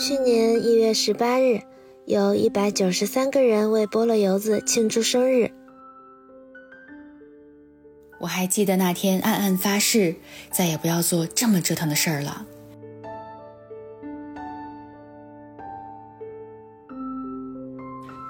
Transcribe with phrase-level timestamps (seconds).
[0.00, 1.60] 去年一月十八日，
[2.06, 5.50] 有一百九十三个人为菠萝油子庆祝生日。
[8.18, 10.16] 我还记得那天暗暗发誓，
[10.50, 12.46] 再也不要做这么折腾的事儿了。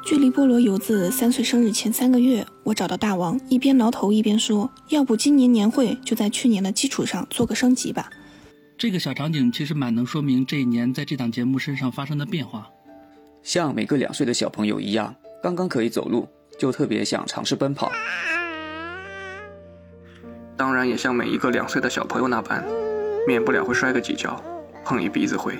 [0.04, 8.10] 距离菠萝油子三岁生日前三个月，我找到大王，一边挠头一边说：“要不今年年会就在去年的基础上做个升级吧。”
[8.80, 12.66] 这个小场景其实蛮能说明这一年在这档节目身上发生的变化。
[13.42, 16.26] 像每个两岁的小朋友一样，刚刚可以走路，
[16.58, 17.92] 就特别想尝试奔跑。
[20.56, 22.64] 当然，也像每一个两岁的小朋友那般，
[23.26, 24.42] 免不了会摔个几跤，
[24.82, 25.58] 碰一鼻子灰。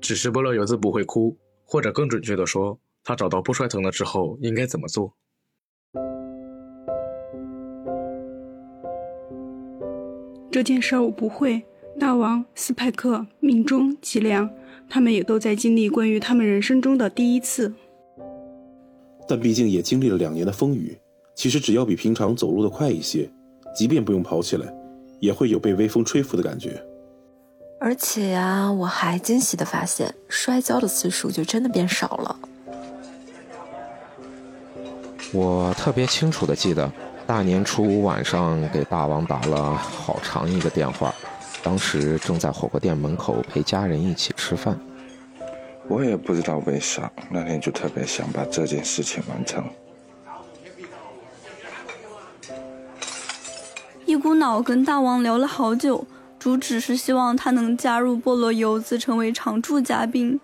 [0.00, 5.14] 只是菠萝油子不会哭，或者更准确的说，他找到不摔疼了之后应该怎么做。
[10.52, 11.62] 这件事儿我不会。
[11.98, 14.48] 大王、斯派克、命中、吉良，
[14.88, 17.72] 他们也都在经历关于他们人生中的第一次。
[19.26, 20.98] 但毕竟也经历了两年的风雨，
[21.34, 23.30] 其实只要比平常走路的快一些，
[23.74, 24.70] 即便不用跑起来，
[25.20, 26.82] 也会有被微风吹拂的感觉。
[27.80, 32.38] 而且呀，我还惊喜的发现，摔跤的次数就真的变少了。
[35.32, 36.90] 我特别清楚的记得，
[37.32, 41.14] 大年初五晚上给大王打了好长一个电话，
[41.62, 44.78] 当时正在火锅店门口陪家人一起吃饭。
[45.88, 49.64] 我也不知道为啥，那天就特别想把这件事情完成。
[54.04, 56.06] 一股脑跟大王聊了好久。
[56.38, 60.38] 主旨是希望他能加入菠萝油子，成为常驻嘉宾。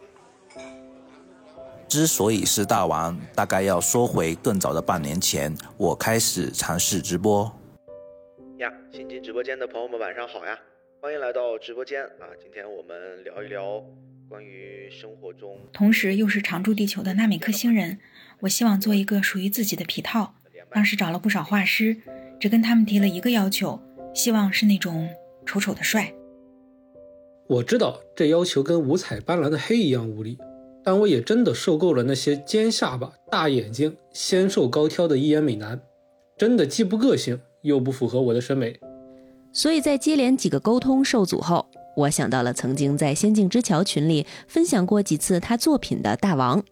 [1.89, 7.51] 之所以是大王，大概要说回更早的半年前，我开始尝试直播。
[8.59, 10.59] 呀，新进直播间的朋友们，晚上好呀！
[11.01, 12.29] 欢迎来到直播间啊！
[12.41, 13.83] 今天我们聊一聊
[14.29, 17.99] 关于生活中，同时又是常驻地球的纳美克星人。
[18.41, 20.35] 我希望做一个属于自己的皮套。
[20.71, 21.97] 当时找了不少画师，
[22.39, 23.81] 只跟他们提了一个要求，
[24.15, 25.09] 希望是那种。
[25.47, 26.13] 丑丑的帅，
[27.47, 30.37] 我知道这要求跟五彩斑斓的黑一样无力，
[30.91, 35.79] 但我也真的受够了那些尖下巴、大眼睛、纤瘦高挑的一眼美男，
[36.35, 38.75] 真的既不个性又不符合我的审美。
[39.53, 46.65] 所以在接连几个沟通受阻后，我想到了曾经在仙境之桥群里分享过几次他作品的大王，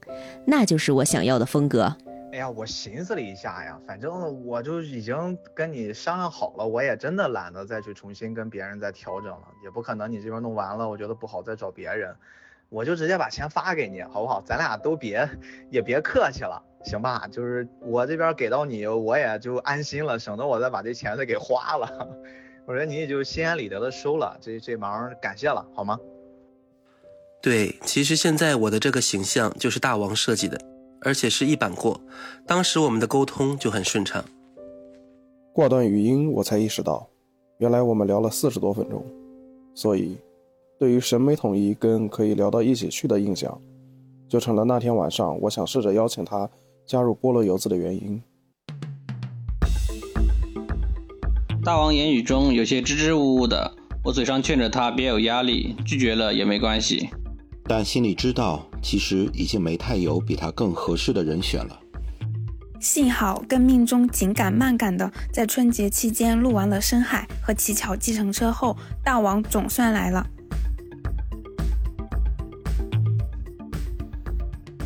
[0.46, 1.94] 那就是我想要的风格。
[2.32, 12.16] 哎呀，我寻思了一下呀，反正我就已经跟你商量好了，我也真的懒得再去重新跟别人再调整了，也不可能你这边弄完了，我觉得不好再找别人，
[12.68, 14.42] 我就直接把钱发给你，好不好？
[14.44, 15.28] 咱俩都别
[15.70, 17.26] 也别客气了，行吧？
[17.30, 22.08] 就是我这边给到你，我也就安心了，省得我再把这钱再给花了。
[22.66, 25.98] 我说你也就心安理得的收了，这这忙感谢了，好吗？
[27.42, 30.58] 对，其实现在我的这个形象就是大王设计的。
[31.02, 32.00] 而且是一版过，
[32.46, 34.24] 当时我们的沟通就很顺畅。
[35.52, 37.08] 挂断语音，我才意识到，
[37.58, 39.04] 原来我们聊了四十多分钟。
[39.72, 40.18] 所以，
[40.78, 43.58] 对于审美统一跟可以聊到一起去的印象，
[44.28, 46.50] 就成了那天晚上我想试着邀请他
[46.84, 48.22] 加入菠萝油子的原因。
[51.64, 53.72] 大王言语中有些支支吾吾的，
[54.04, 57.08] 我嘴上劝着他别有压力，拒绝了也没关系。
[57.64, 61.80] 但心里知道，其实已经没太有比他更合适的人选了。
[62.78, 70.24] 幸好跟命中紧赶慢赶的，在春节期间录完了《深海》和《乞巧计程车》后，大王总算来了。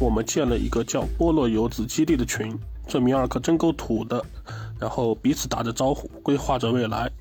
[0.01, 4.25] 我们建了一个叫“菠萝游子基地”的群，这名儿可真够土的。
[4.81, 7.13] 然后彼此打着招呼，规划着未来。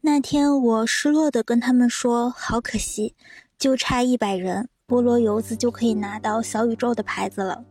[0.00, 3.14] 那天我失落的跟他们说：“好可惜，
[3.56, 7.64] 就差一百人，菠萝游子就可以拿到小宇宙的牌子了。”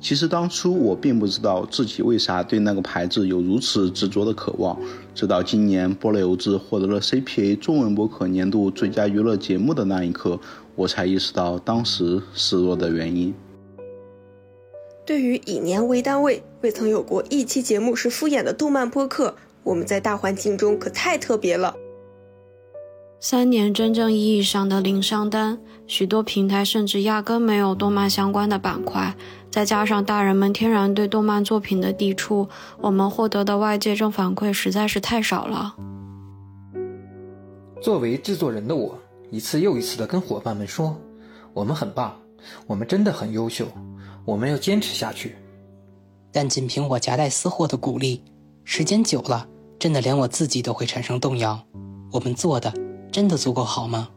[0.00, 4.78] 其实当初我并不知道自己为啥对那个牌子有如此执着的渴望，
[5.14, 10.38] 直到今年菠萝油子获得了 CPA 中文博客年度最佳娱乐节目的那一刻，
[10.76, 13.34] 我才意识到当时失落的原因。
[15.04, 19.34] 对于以年为单位、未曾有过一期节目是敷衍的动漫播客。
[19.64, 21.74] 我们在大环境中可太特别了。
[23.20, 29.16] 三年真正意义上的零商单，许多平台甚至压根没有动漫相关的板块，
[29.50, 32.48] 再加上大人们天然对动漫作品的抵触，
[32.80, 35.74] 我们获得的外界正反馈实在是太少了。
[37.80, 38.98] 作为制作人的我，
[39.30, 40.96] 一次又一次地跟伙伴们说
[41.54, 42.14] ：“我们很棒，
[42.66, 43.66] 我们真的很优秀，
[44.24, 45.36] 我们要坚持下去。”
[46.30, 48.22] 但仅凭我夹带私货的鼓励，
[48.64, 49.46] 时间久了，
[49.78, 51.58] 真的连我自己都会产生动摇。
[52.12, 52.72] 我们做的
[53.10, 54.08] 真的足够好吗？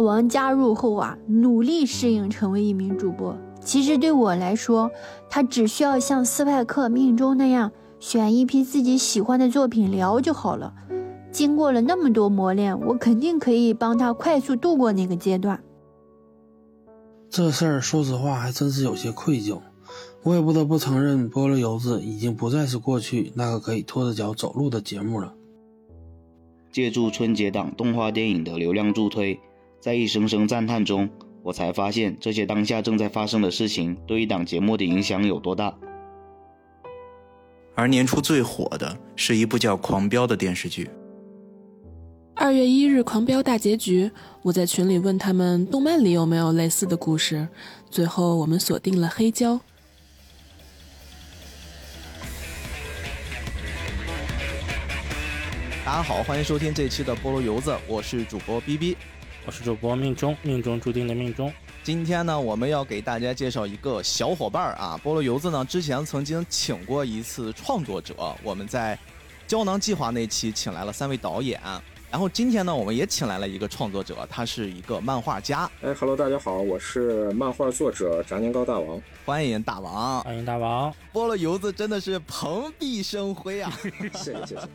[0.00, 3.36] 大王加入后啊，努力适应成为一名主播。
[3.60, 4.90] 其实对我来说，
[5.28, 10.72] 他只需要像斯派克命中那样，选一批自己喜欢的作品聊就好了。
[11.30, 15.62] 经过了那么多磨练，我肯定可以帮他快速度过那个阶段。
[17.28, 19.60] 这事儿说实话还真是有些愧疚，
[20.22, 25.34] 我也不得不承认，菠萝油子已经不再是过去那个可以拖着脚走路的节目了。
[26.72, 29.38] 借助春节档动画电影的流量助推，
[29.80, 31.08] 在一声声赞叹中，
[31.42, 35.74] 我才发现这些当下正在发生的事情对一档节目的影响有多大。
[37.74, 40.90] 而年初最火的是一部叫《狂飙》的电视剧。
[42.34, 44.10] 二月一日，《狂飙》大结局，
[44.42, 47.48] 我在群里问他们动漫里有没有类似的故事，
[47.90, 49.58] 最后我们锁定了黑胶。
[55.86, 58.96] 大家好，欢迎收听这期的菠萝油子，我是主播 B B，
[59.46, 61.52] 我是主播命中，命中注定的命中。
[61.82, 68.98] 今天呢，我们要给大家介绍一个小伙伴啊，菠萝油子呢之前曾经请过一次创作者，我们在
[69.46, 71.58] 胶囊计划那期请来了三位导演，
[72.10, 75.68] 然后今天呢，我们也请来了一个创作者，他是一个漫画家。
[75.80, 83.72] 哎哈喽，大家好，我是漫画作者炸年糕大王，欢迎大王，欢迎大王， 菠萝油子真的是蓬荜生辉啊！
[84.12, 84.68] 谢 谢谢谢。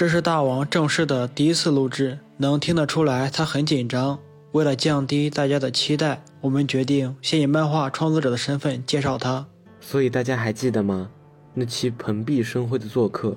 [0.00, 4.18] 这是大王正式的第一次录制，能听得出来他很紧张。
[4.52, 9.46] 为了降低大家的期待，我们决定先以漫画创作者的身份介绍他。
[9.78, 11.10] 所以大家还记得吗？
[11.52, 13.36] 那期蓬荜生辉的做客，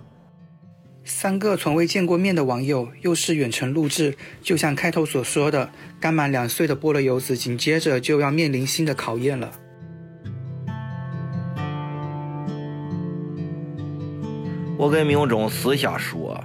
[1.04, 5.70] 三个从未见过面的网友，又是远程录制，就像开头所说的，
[6.00, 9.52] 刚满两岁的菠萝油子，紧接着就要面临新的考验了。
[14.78, 16.42] 我跟明总私下说。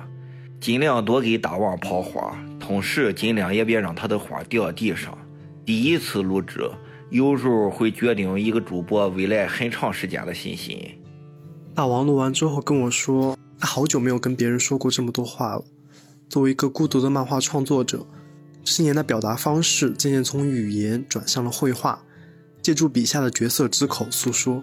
[0.60, 5.16] 尽量多给大王抛花，同时尽量也别让他的花掉地上。
[5.64, 6.68] 第一次录制，
[7.10, 10.76] 有时候会决定一个主播未来很长时间的信心。
[11.74, 15.64] 大王录完之后跟我说，他好久没有跟别人说过这么多话了。
[16.28, 18.04] 作为一个孤独的漫画创作者，
[18.64, 22.02] 这些年的表达方式渐渐从语言转向了绘画，
[22.60, 24.62] 借助笔下的角色之口诉说。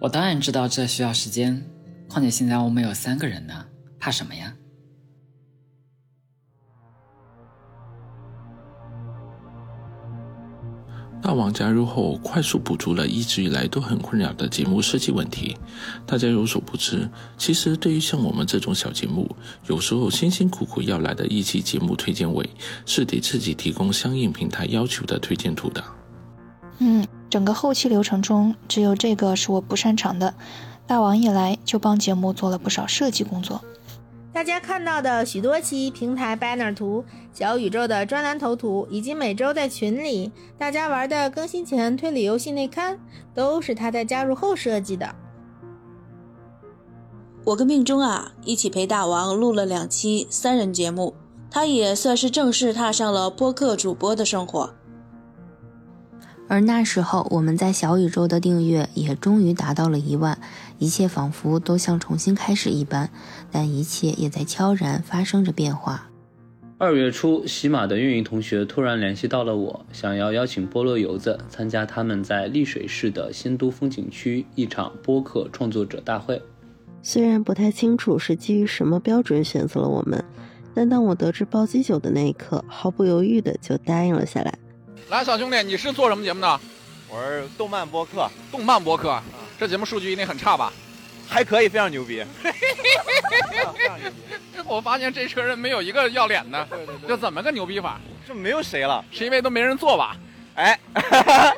[0.00, 1.66] 我当然知道这需要时间，
[2.08, 3.66] 况且现在我们有三个人呢，
[3.98, 4.54] 怕什么呀？
[11.26, 15.56] 大王加入后，快速补足了一直以来都很困扰的节目设计问题。
[16.06, 19.28] 大家有所不知，其实对于像我们这种小节目，
[19.66, 22.48] 有时候辛辛苦苦要来的一期节目推荐位，
[22.86, 25.82] 是得自己提供相应平台要求的推荐图的。
[26.78, 30.32] 嗯，整个后期流程中，只有这个是我不擅长的。
[30.86, 33.64] 大王一来就帮节目做了不少设计工作。
[34.36, 37.02] 大家看到的许多期平台 banner 图、
[37.32, 42.98] 小宇宙的专栏头图，以及每周在群里大家玩的更新前推理游戏内刊，
[43.34, 45.14] 都是他在加入后设计的。
[47.44, 51.14] 我跟命中啊，一起陪大王录了两期三人节目，
[51.50, 54.74] 他也算是正式踏上了播客主播的生活。
[56.48, 60.38] 而那时候，我们在小宇宙的订阅也终于达到了一万，
[60.78, 63.10] 一切仿佛都像重新开始一般，
[63.50, 66.10] 但一切也在悄然发生着变化。
[66.78, 76.40] 二月初，喜马的运营同学突然联系到了我，想要邀请菠萝游子参加他们在丽水市的仙都风景区一场播客创作者大会。
[77.02, 80.22] 虽然不太清楚是基于什么标准选择了我们，
[80.74, 84.58] 但当我得知包机酒的那一刻，毫不犹豫的就答应了下来。
[85.08, 86.60] 来，小兄弟，你是做什么节目的？
[87.08, 88.28] 我是动漫播客。
[88.52, 89.18] 动漫播客，
[89.58, 90.72] 这节目数据一定很差吧？
[91.28, 92.24] 还可以，非常牛逼。
[94.64, 96.66] 我发现这车人没有一个要脸的，
[97.06, 98.00] 就怎么个牛逼法？
[98.26, 100.16] 就没有谁了，是因为都没人做吧？
[100.54, 100.78] 哎，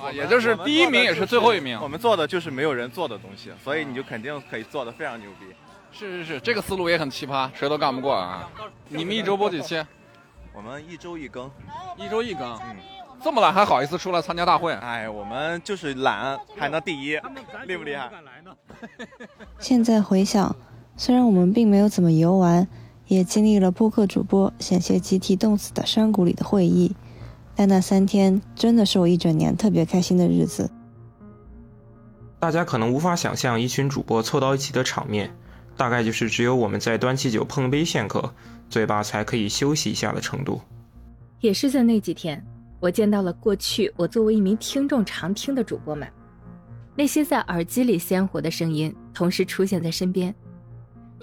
[0.00, 1.78] 啊，也就是第一名也是最后一名。
[1.80, 5.46] 我们做的就是没有人做的东西，所以你就肯定可以做的非常牛逼。
[5.92, 8.50] 是是是，这个思路也很奇葩，谁都干不过啊！
[8.88, 9.84] 你们一周播几期？
[10.52, 11.50] 我们一周一更，
[11.96, 12.76] 一周一更，嗯，
[13.24, 14.74] 这么懒还好意思出来参加大会？
[14.74, 17.18] 哎，我们就是懒还能第一，
[17.66, 18.10] 厉不厉害？
[19.58, 20.54] 现在回想，
[20.98, 22.68] 虽然我们并没有怎么游玩，
[23.06, 26.94] 也经历了播客主播险些集体冻死的山谷里的会议，
[27.56, 30.70] 但那三天真的是我一整年特别开心的日子。
[32.38, 35.34] 大家可能无法想象一群主播凑到一起的场面，
[35.78, 38.34] 大概就是只有我们在端起酒碰杯片刻，
[38.68, 40.60] 嘴巴才可以休息一下的程度。
[41.40, 42.44] 也是在那几天，
[42.84, 46.06] 我见到了过去我作为一名听众常听的主播们，
[46.94, 50.34] 那些在耳机里鲜活的声音同时出现在身边，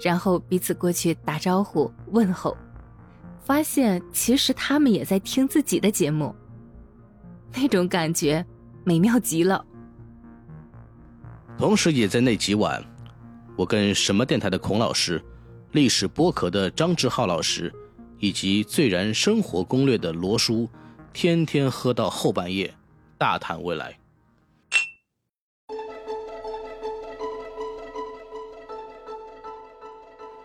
[0.02, 2.56] 然后彼此过去打招呼问候，
[3.44, 6.34] 发现其实他们也在听自己的节目，
[7.54, 8.44] 那种感觉
[8.82, 9.64] 美妙极了。
[11.56, 12.84] 同时，也在那几晚，
[13.54, 15.22] 我跟什么电台的孔老师、
[15.70, 17.72] 历史播客的张志浩老师，
[18.18, 20.68] 以及最燃生活攻略的罗叔，
[21.12, 22.74] 天天喝到后半夜，
[23.18, 23.98] 大谈未来。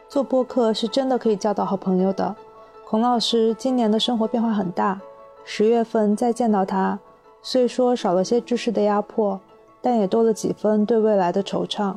[0.08, 2.36] 做播客是真的可以交到好朋友的。
[2.86, 5.00] 孔老师今年的生活变化很大，
[5.44, 7.00] 十月份再见到他，
[7.42, 9.40] 虽说少了些知识的压迫。
[9.80, 11.96] 但也多了几分对未来的惆怅。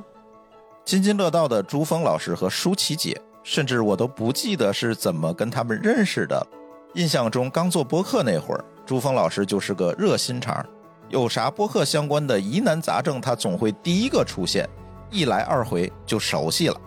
[0.84, 6.46] 津津乐道的朱峰老师和舒淇姐，甚至我都不记得是怎么跟他们认识的。
[6.94, 10.64] 印象中刚做播客那会儿，朱峰老师就是个热心肠，
[11.08, 14.68] 有啥播客相关的疑难杂症，他总会第一个出现，
[15.10, 16.80] 一来二回就熟悉了。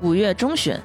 [0.00, 0.76] 五月中旬，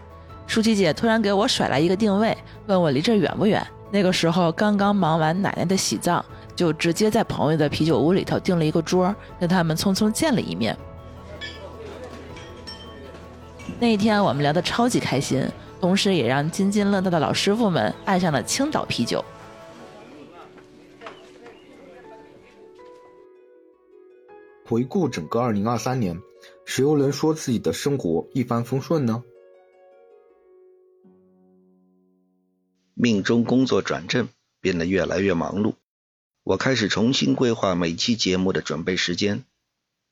[0.45, 3.65] 舒淇姐突然给我甩来一个定位，问我离这远不远。
[3.89, 6.23] 那个时候刚刚忙完奶奶的喜葬。
[6.57, 10.75] 就直接在朋友的啤酒屋里头订了一个桌，跟他们匆匆见了一面。
[13.79, 15.47] 那一天我们聊得超级开心，
[15.79, 19.23] 同时也让津津乐道的老师傅们爱上了青岛啤酒。
[24.65, 26.21] 回顾整个二零二三年，
[26.65, 29.23] 谁又能说自己的生活一帆风顺呢？
[32.93, 34.27] 命中工作转正，
[34.59, 35.75] 变得越来越忙碌。
[36.43, 39.45] 我开始重新规划每期节目的准备时间。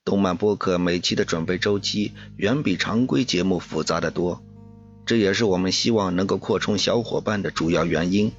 [0.05, 4.44] 动漫播客每期的准备周期远比常规节目复杂的多，
[5.05, 8.31] 这也是我们希望能够扩充小伙伴的主要原因。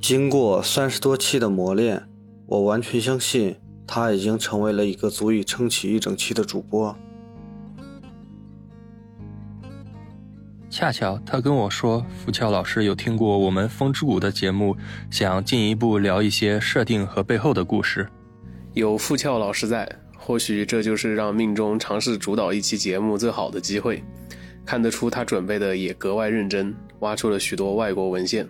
[0.00, 2.08] 经过三十多期的磨练，
[2.46, 6.96] 我完全相信他已经成为了一个足以撑起一整期的主播。
[10.70, 14.76] 恰巧他跟我说，福俏老师有听过我们风之谷的节目，
[15.10, 18.08] 想进一步聊一些设定和背后的故事。
[18.74, 24.04] 有福俏老师在，或许这就是让命中尝试主导一期节目最好的机会。
[24.68, 28.46] 看得出他准备的也格外认真，挖出了许多外国文献。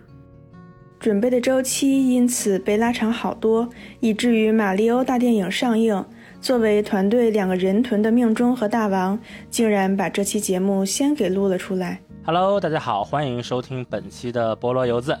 [0.99, 3.69] 准备的周期因此被拉长好多，
[4.01, 6.03] 以至于《马里欧大电影》上映。
[6.41, 9.17] 作为团队两个人屯的命中和大王，
[9.49, 12.01] 竟然把这期节目先给录了出来。
[12.25, 15.17] Hello，大家好，欢迎收听本期的菠萝油子，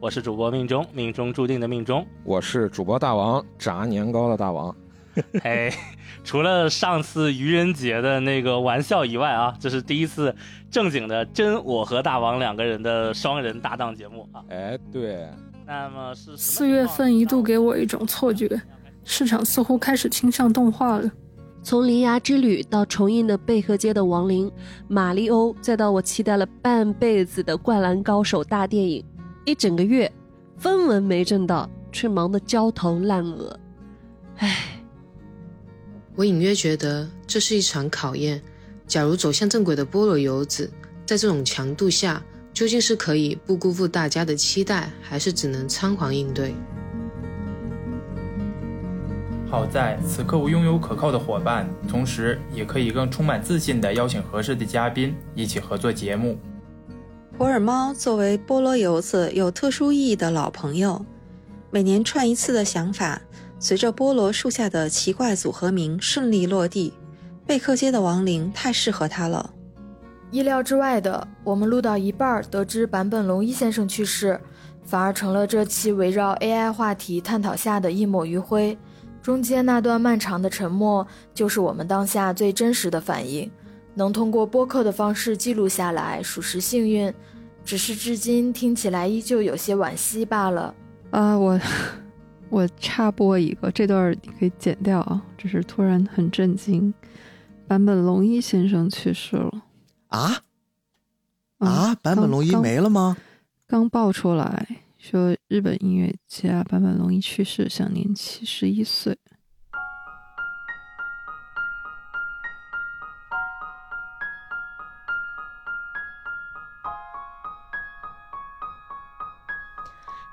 [0.00, 4.76] 我是主播命中，命中注定的命中，我是主播大王，炸年糕的大王。
[5.42, 5.72] 嘿，
[6.24, 10.34] 除了上次愚人节的那个玩笑以外啊，这是第一次
[10.70, 14.42] 正经的真我和大王两个人的双人搭档节目啊。
[14.48, 15.28] 哎，对。
[15.64, 18.60] 那么是四月份一度给我一种错觉。
[19.04, 21.10] 市场似乎开始倾向动画了，
[21.62, 24.48] 从《铃芽之旅》到重映的《贝克街的亡灵》，
[24.88, 29.04] 马里欧，再到我期待了半辈子的《灌篮高手》大电影，
[29.44, 30.10] 一整个月，
[30.56, 33.58] 分文没挣到，却忙得焦头烂额。
[34.38, 34.81] 唉，
[36.14, 38.42] 我隐约觉得这是一场考验。
[38.86, 40.70] 假如走向正轨的菠萝游子，
[41.06, 46.54] 在这种强度下，究竟是可以不辜负大家的期待，还是只能仓皇应对？
[49.48, 56.38] 好在此刻我拥有可靠的伙伴，同时也可以更充满自信地邀请合适的嘉宾一起合作节目。
[57.38, 61.04] 普洱猫作为菠萝油子有特殊意义的老朋友，
[61.70, 63.20] 每年串一次的想法，
[63.62, 66.92] 随着菠萝树下的奇怪组合名顺利落地。
[67.46, 69.54] 贝克街的亡灵太适合他了。
[70.32, 74.40] 意料之外的，我们录到一半，得知坂本龙一先生去世，
[74.84, 78.76] 反而成了这期围绕 AI 话题探讨下的一抹余晖。
[79.22, 83.48] 中间那段漫长的沉默，就是我们当下最真实的反应。
[83.94, 87.14] 能通过播客的方式记录下来，属实幸运。
[87.64, 90.74] 只是至今听起来依旧有些惋惜罢了。
[91.10, 91.60] 啊，我
[92.52, 95.22] 我插播一个，这段你可以剪掉啊。
[95.38, 96.92] 只是突然很震惊，
[97.66, 99.62] 坂本龙一先生去世了。
[100.08, 100.42] 啊
[101.56, 101.94] 啊！
[102.02, 103.16] 坂本龙一没了吗？
[103.66, 104.68] 刚爆出来。
[104.98, 109.16] 说日本音乐家坂本龙一去世，享年七十一岁。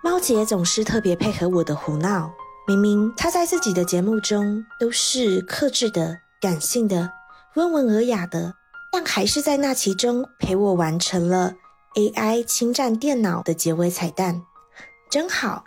[0.01, 2.31] 猫姐总是特别配合我的胡闹，
[2.65, 7.11] 明明她在自己的节目中都是克制的、感性的、
[7.55, 8.55] 温文尔雅的，
[8.93, 11.53] 但还是在那其中陪我完成了
[11.95, 14.41] AI 侵占电脑的结尾彩蛋，
[15.09, 15.65] 真好。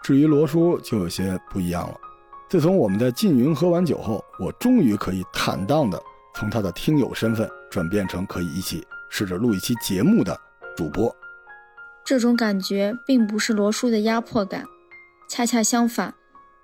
[0.00, 2.07] 至于罗叔就有些不一样了。
[2.48, 6.02] 自从我们在缙云喝完酒后，我终于可以坦荡的
[6.34, 10.34] 从他的听友身份转变成可以一起试着录一期节目的
[10.74, 11.14] 主播。
[12.06, 14.64] 这种感觉并不是罗叔的压迫感，
[15.28, 16.14] 恰恰相反，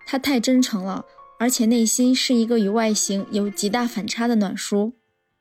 [0.06, 1.04] 他太真诚了，
[1.38, 4.94] 而且内心是一个与外形有极大反差的暖叔。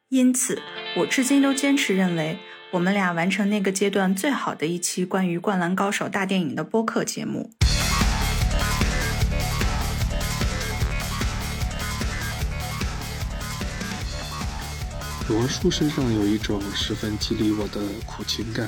[0.09, 0.62] 因此，
[0.97, 2.38] 我至今都坚持认为，
[2.73, 7.50] 我们俩完成那个阶段最好的一期关于《灌篮高手》大电影的播客节目。
[15.30, 18.68] 罗叔身上有一种十分激励我的苦情感，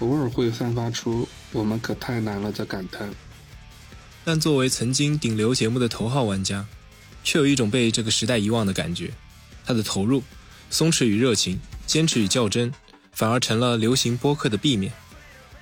[0.00, 3.08] 偶尔会散发出“我们可太难了”的感叹。
[4.24, 6.66] 但作为曾经顶流节目的头号玩家，
[7.22, 9.12] 却有一种被这个时代遗忘的感觉。
[9.64, 10.22] 他的投入、
[10.68, 12.72] 松弛与热情、坚持与较真，
[13.12, 14.92] 反而成了流行播客的避免。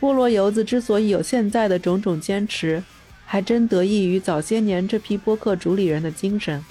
[0.01, 2.83] 菠萝油子之所以有现在的种种坚持，
[3.27, 6.65] 还真得益于早些年这批播客主理人的精神。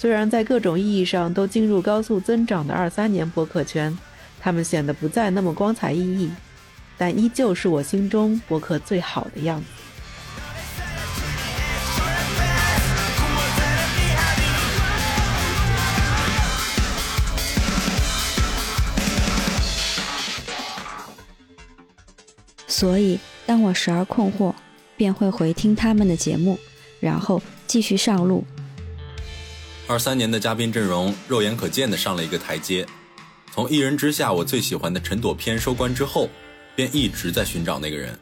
[0.00, 3.94] 虽然在各种意义上都进入高速增长的二三年播客圈，
[4.40, 6.30] 他们显得不再那么光彩熠熠，
[6.96, 9.66] 但依旧是我心中播客最好的样子。
[22.66, 24.54] 所以，当我时而困惑，
[24.96, 26.58] 便会回听他们的节目，
[27.00, 28.42] 然后继续上路。
[29.90, 32.86] 二三年的嘉宾阵容肉眼可见的上了一个台阶。
[33.50, 36.28] 从《一人之下》我最喜欢的陈朵篇收官之后，
[36.76, 38.16] 便一直在寻找那个人。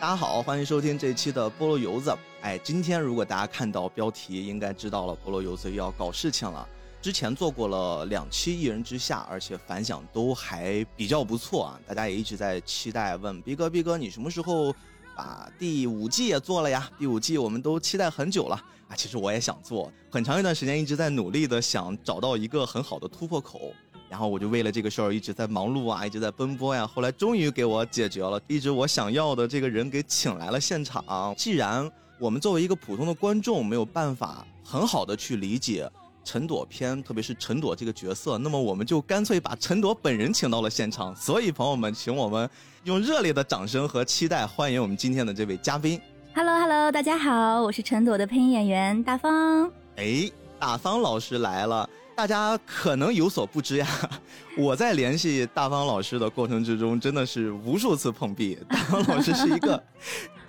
[0.00, 2.12] 大家好，欢迎收听这期的菠萝油子。
[2.40, 6.68] 哎，今天如果大家看到标题，应该知道了菠萝油子又要搞事情了。
[7.00, 14.74] 之前做过了两期《一人之下》，而且反响都还比较不错啊，大家也一直在期待，问逼哥，逼哥，你什么时候？
[15.16, 18.54] 把第五季也做了呀，第五季我们都期待很久了
[18.86, 18.94] 啊。
[18.94, 23.72] 其实我也想做，很长一段时间一直在努力的想找到一个很好的突破口，
[24.10, 26.86] 然后我就为了这个事儿一直在忙碌啊，一直在奔波呀。
[26.86, 31.34] 后来终于给我解决了，一直我想要的这个人给请来了现场。
[31.36, 35.90] 既然我们作为一个普通的观众没有办法很好的去理解。
[36.28, 41.14] 陈朵篇，特别是陈朵这个角色，那么我们就干脆把陈朵本人请到了现场。
[41.14, 42.50] 所以，朋友们，请我们
[42.86, 46.00] 用热烈的掌声和期待欢迎我们今天的这位嘉宾。
[46.32, 49.68] Hello，Hello，大家好，我是陈朵的配音演员大方。
[49.96, 53.88] 哎，大方老师来了，大家可能有所不知呀，
[54.56, 58.56] 我在联系大方老师的过程之中，真的是无数次碰壁。
[58.70, 59.82] 大方老师是一个。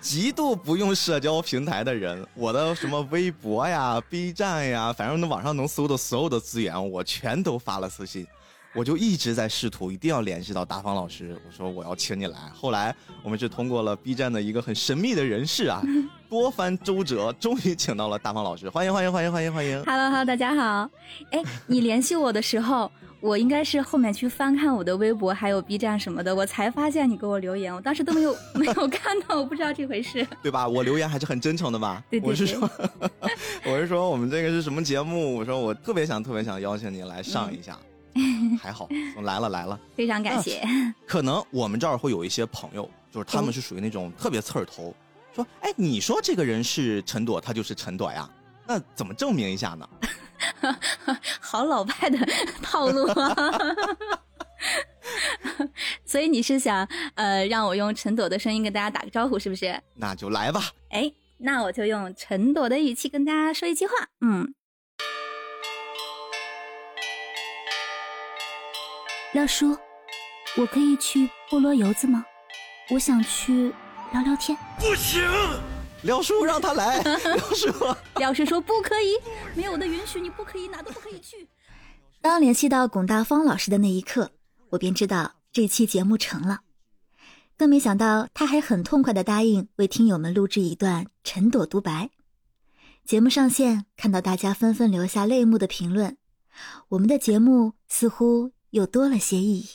[0.00, 8.24] 极度不用社交平台的人，我的什么微博呀、B 站呀，反正那网上能搜的所有的资源，我全都发了私信。
[8.74, 12.38] 我就一直在试图一定要联系到大方老师，我说我要请你来。
[12.54, 15.82] 后来我们是通过了 B 站的一个很神秘的人士啊，
[16.28, 18.68] 多番周折，终于请到了大方老师。
[18.68, 20.88] 欢迎欢迎欢迎欢迎欢迎！Hello Hello，大家好。
[21.30, 22.90] 哎，你联系我的时候。
[23.20, 30.68] 我应该是后面去翻看我的微博，还有 B 站什么的，我才发现你给我留言，我当时都没有 没有看到，我不知道这回事，对吧？
[30.68, 32.00] 我留言还是很真诚的吧？
[32.08, 32.30] 对对对。
[32.30, 32.70] 我是说，
[33.66, 35.34] 我是说，我们这个是什么节目？
[35.34, 37.76] 我说我特别想特别想邀请你来上一下，
[38.60, 38.88] 还好
[39.22, 40.62] 来了来了，非常感谢。
[41.06, 44.94] 可能我们这儿会有一些朋友，就是他们是属于那种特别刺儿头，
[45.34, 48.28] 说，哎，你说这个人是陈朵，他就是陈朵呀？
[48.66, 49.88] 那怎么证明一下呢？
[51.40, 52.18] 好老派的
[52.62, 53.58] 套路啊！
[56.04, 59.80] 所以你是想呃让我用陈朵的声音跟大家打个招呼，是不是？
[59.94, 60.62] 那就来吧。
[60.90, 63.92] 哎，那我就用陈朵的语气跟大家说一句话。
[64.20, 64.52] 嗯，
[69.38, 69.78] 廖叔，
[70.56, 72.26] 我可以去菠萝油子吗？
[72.90, 73.72] 我想去
[74.10, 74.58] 聊聊天。
[74.80, 75.22] 不行。
[76.02, 79.14] 廖叔让他来， 廖叔，廖叔说不可以，
[79.54, 81.48] 没有我的允许，你不可以，哪都不可以去。
[82.20, 84.32] 当联系到龚大方老师的那一刻，
[84.70, 86.62] 我便知道这期节目成了。
[87.56, 92.10] 更没想到他还很痛快的答应为听友们录制一段陈朵独白。
[93.04, 96.16] 节目上线，看到大家纷纷留下泪目的评论，
[96.88, 99.68] 我们的节目似乎又多了些意义。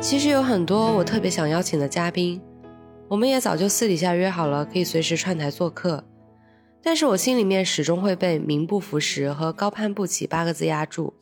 [0.00, 2.38] 其实有很多我特别想邀请的嘉宾
[3.08, 6.04] 我们也早就私底下约好了可以随时串台做客
[6.82, 11.14] 但是我心里面始终会被名不符实和高攀不起八个字压住。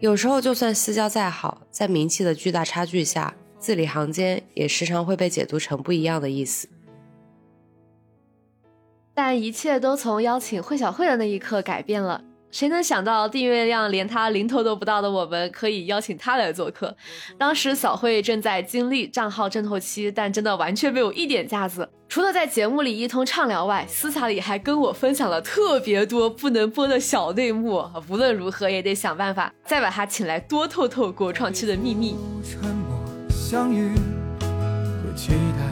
[0.00, 6.68] 有时候就算私交再好，在名气的巨大差距下，字里行间也时常会被解读成不一样的意思。
[9.14, 12.22] 但一切都从邀请惠小慧的那一刻改变了。
[12.54, 16.96] 谁能想到订阅量连他零头都不到的我们，可以邀请他来做客？
[17.36, 21.90] 当时小慧正在经历账号阵痛期，但真的完全没有一点架子。
[22.08, 27.84] 除了在节目里一通畅聊外，私下里还跟我分享了特别多不能播的小内幕。
[28.08, 32.14] 无论如何也得想办法再把他请来，多透透国创期的秘密。
[32.44, 32.96] 沉默
[33.30, 35.64] 相遇和期待，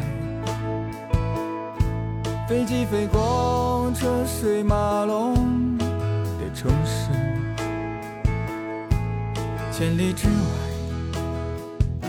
[2.49, 5.72] 飞机飞过车水马龙。
[6.63, 7.09] 城市，
[9.73, 12.05] 千里之外，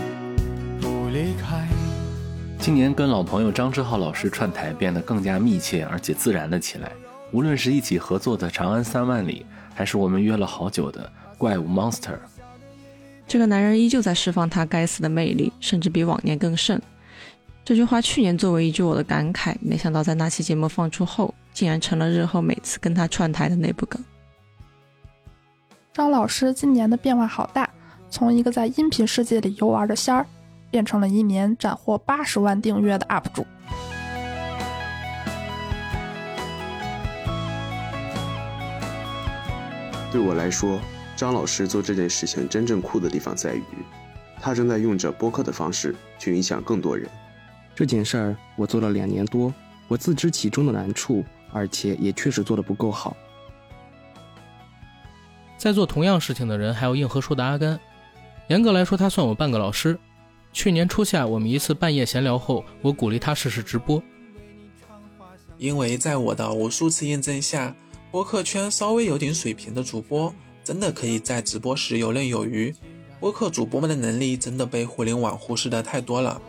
[0.80, 1.68] 不离开。
[2.60, 6.92] 今年跟老朋友张志浩老师串台变得更加密切而且自然了起来。
[7.32, 9.44] 无论是一起合作的《长安三万里》，
[9.76, 12.12] 还是我们约了好久的《怪物 Monster》，
[13.26, 16.80] 这个男人依旧在释放他该死的魅力，甚至比往年更甚。
[17.66, 24.00] 这句话去年作为一句我的感慨，没想到在那期节目放出后，竟然成了日后每次跟他串台的内部梗。
[25.94, 27.70] 张老师今年的变化好大，
[28.10, 30.26] 从一个在音频世界里游玩的仙儿，
[30.72, 33.46] 变成了一名斩获八十万订阅的 UP 主。
[40.12, 40.80] 对我来说，
[41.16, 43.64] 张老师做这件事情真正酷的地方在于，
[44.42, 47.08] 他正在用着播客的方式去影响更多人。
[47.76, 49.54] 这件事儿我做了两年多，
[49.88, 53.16] 我自知其中的难处，而且也确实做得不够好。
[55.64, 57.80] 在做同样事情的人还有硬核说的阿甘，
[58.50, 59.98] 严格来说他算我半个老师。
[60.52, 64.04] 去年初夏我们一次半夜闲聊后，我鼓励他试试直播，
[65.58, 67.74] 因为在我的无数次验证下，
[68.12, 72.76] 播客圈稍微有点水平的主播真的可以在直播时游刃有余。
[73.22, 76.42] 播客主播们的能力真的被互联网忽视的太多了。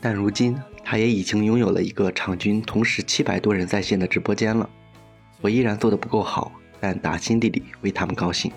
[0.00, 4.70] 但如今他也已经拥有了一个场均同时七百多人在线的直播间了，
[5.40, 6.52] 我依然做的不够好。
[6.80, 8.52] 但打心底里为他们高兴。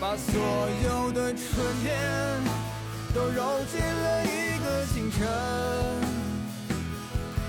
[0.00, 0.40] 把所
[0.84, 1.46] 有的春
[1.82, 1.96] 天
[3.14, 5.26] 都揉进了一个清晨，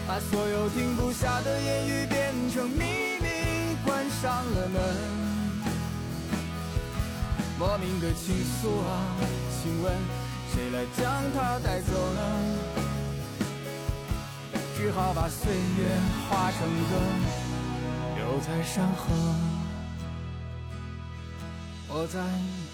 [0.08, 2.84] 把所有停不下的言语变成秘
[3.22, 4.82] 密，关上了门。
[7.60, 9.04] 莫名的倾诉啊，
[9.62, 9.94] 请问
[10.54, 12.22] 谁来将它带走呢？
[14.84, 15.88] 只好把岁月
[16.30, 17.00] 化成歌，
[18.18, 19.14] 留在山河。
[21.88, 22.20] 我在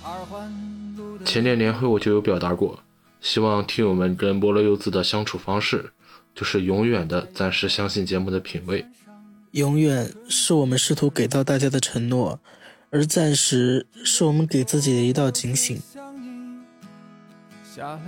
[0.02, 0.52] 二环
[1.24, 2.80] 前年年会我就有表达过，
[3.22, 5.91] 希望听友们跟菠萝柚子的相处方式，
[6.34, 8.88] 就是永远的暂时相信节目的品味。
[9.52, 12.39] 永远是我们试图给到大家的承诺，
[12.89, 15.80] 而暂时是我们给自己的一道警醒。
[17.76, 18.02] 下了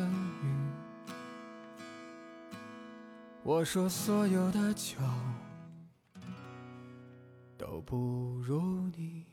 [3.44, 4.98] 我说所有的酒
[7.58, 8.62] 都不如
[8.96, 9.26] 你。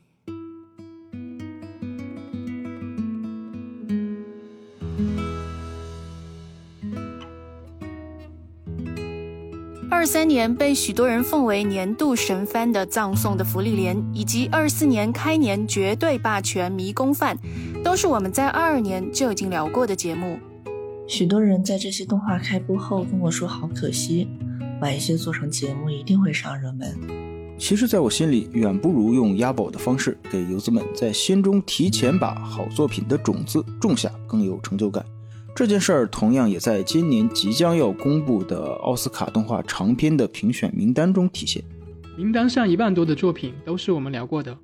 [9.91, 17.37] 二三年被许多人奉为年度神番的《葬送的福利莲》，以及二四年开年绝对霸权《迷宫饭》，
[17.83, 20.39] 都是我们在二二年就已经聊过的节目。
[21.09, 24.27] 许多人在这些动画开播后跟我说：“好可惜，
[24.79, 26.95] 晚一些做成节目一定会上热门。”
[27.57, 35.03] 其实，在我心里，远不如用押宝的方式给游子们在心中提前把好作品的种子种下更有成就感。
[35.55, 41.63] 这件事儿同样也在今年即将要公布的奥斯卡动画长片的评选名单中体现。
[42.15, 44.55] 名单上一半多的作品都是我们聊过的，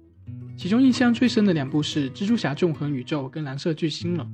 [0.55, 4.27] 其中印象最深的两部是《蜘蛛侠：纵横宇宙》跟《蓝色巨星》了。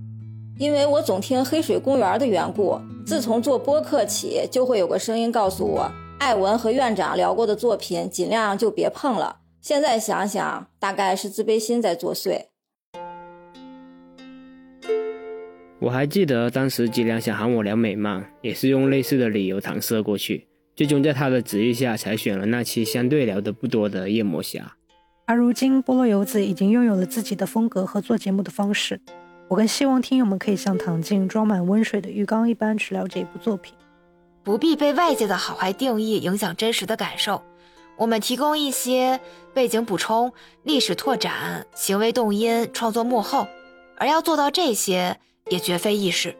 [0.57, 9.37] 因为我总听黑水公园的缘故，自从做播客起，就会有个声音告诉我，艾文和院长聊过的作品尽量就别碰了。
[9.59, 12.45] 现在想想，大概是自卑心在作祟。
[15.79, 24.77] 我还记得当时吉良想喊我聊美漫，也是用类似的理由搪塞过去，最终在他的旨意下才选了那期相对聊得不多的夜魔侠。
[25.25, 29.01] 而如今，菠萝游子已经拥有了自己的风格和做节目的方式。
[29.51, 33.75] 我更希望听友们可以像躺进装满温水的浴缸一般去了解一部作品，
[34.45, 37.41] 不必被外界的好坏定义影响真实的感受。
[37.97, 39.19] 我们提供一些
[39.53, 40.31] 背景补充、
[40.63, 43.45] 历史拓展、行为动因、创作幕后，
[43.97, 45.17] 而要做到这些
[45.49, 46.33] 也绝非易事。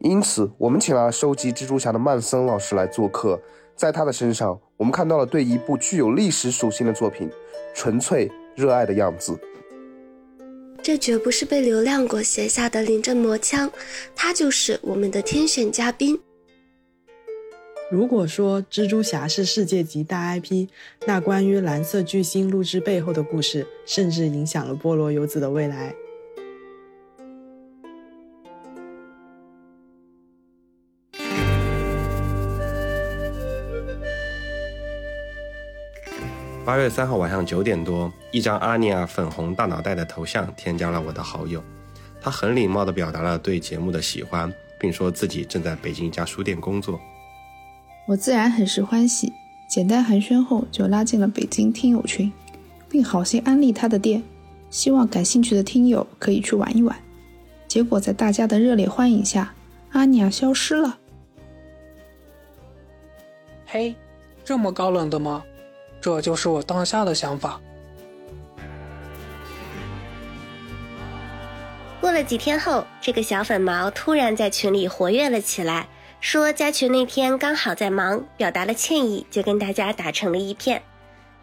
[0.00, 3.40] 因此，我们请了收集蜘蛛侠的曼森老师来做客，
[3.76, 7.30] 在他的身上，我们看到了对一部具有历史属性的作品
[7.72, 9.38] 纯粹热爱的样子。
[10.84, 13.72] 这绝不是被流量果写下的临阵磨枪，
[14.14, 16.20] 他就是我们的天选嘉宾。
[17.90, 20.68] 如果说蜘蛛侠是世界级大 IP，
[21.06, 25.94] 那关于蓝色巨星录制背后的故事，甚至影响了菠萝游子的未来。
[36.64, 41.62] 八月三号晚上九点多，一张阿尼亚粉红大脑袋的头像添加了我的好友。
[42.22, 44.50] 他很礼貌地表达了对节目的喜欢，
[44.80, 46.98] 并说自己正在北京一家书店工作。
[48.06, 49.30] 我自然很是欢喜，
[49.68, 52.32] 简单寒暄后就拉进了北京听友群，
[52.88, 54.22] 并好心安利他的店，
[54.70, 56.96] 希望感兴趣的听友可以去玩一玩。
[57.68, 59.52] 结果在大家的热烈欢迎下，
[59.92, 60.98] 阿尼亚消失了。
[63.66, 63.94] 嘿，
[64.42, 65.44] 这么高冷的吗？
[66.04, 67.58] 这就是我当下的想法。
[71.98, 75.88] 过了几天后，这个小粉毛突然在群里活跃了起来，
[76.20, 80.82] 说加群那天刚好在忙，表达了歉意，就跟大家打成了一片。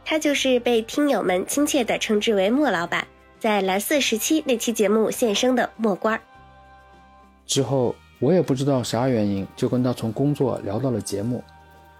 [0.06, 3.08] 他就是被听友们亲切地称之为莫老板，
[3.40, 6.22] 在蓝色时期那期节目现身的莫官儿。
[7.48, 11.44] 之后我也不知道啥原因，就跟他从工作聊到了节目。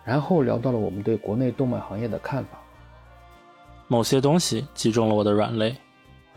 [0.04, 2.60] 然后聊到了我们对国内动漫行业的看法，
[3.88, 5.76] 某些东西击中了我的软肋，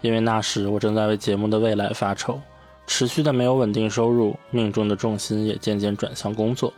[0.02, 2.40] 因为那时我正在为节目的未来发愁，
[2.86, 6.72] 持续的没有稳定收入，命中的重心也渐渐转向工作，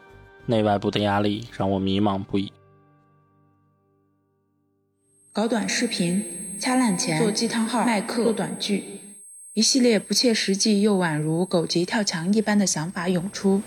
[0.47, 2.53] 内外部的压力让我迷茫不已。
[5.33, 9.01] 搞短视频、掐烂钱、做鸡汤号、卖课、做短剧，
[9.53, 13.61] 一系列不切实际又宛如狗急跳墙一般的想法涌出。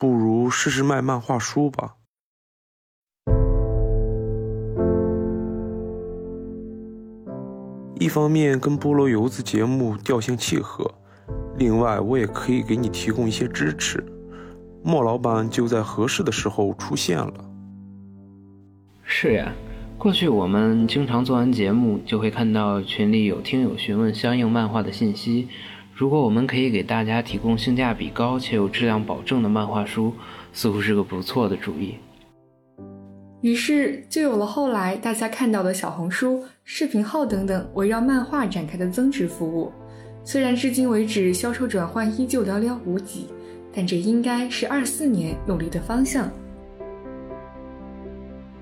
[0.00, 1.96] 不如试试卖漫画书吧。
[7.98, 10.90] 一方面跟菠萝油子节目调性契合，
[11.58, 14.02] 另外我也可以给你提供一些支持。
[14.82, 17.34] 莫老板就在合适的时候出现了。
[19.04, 19.52] 是呀，
[19.98, 25.48] 过去我们经常做完节目，就会看到群里有听友询问相应漫画的信息。
[26.00, 30.14] 如果我们可以给大家提供性价比高且有质量保证的漫画书，
[30.50, 31.96] 似乎是个不错的主意。
[33.42, 39.70] 于是就有了后来大家看到的小红书、视频号等等围绕漫画展开的增值服务。
[40.24, 43.26] 虽然至今为止销售转换依旧寥寥无几，
[43.70, 46.32] 但这应该是二四年努力的方向。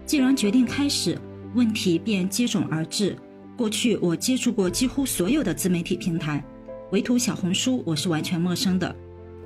[0.05, 1.17] 既然决定开始，
[1.55, 3.17] 问题便接踵而至。
[3.57, 6.43] 过去我接触过几乎所有的自媒体平台。
[6.91, 8.95] 唯独小红书，我是完全陌生的，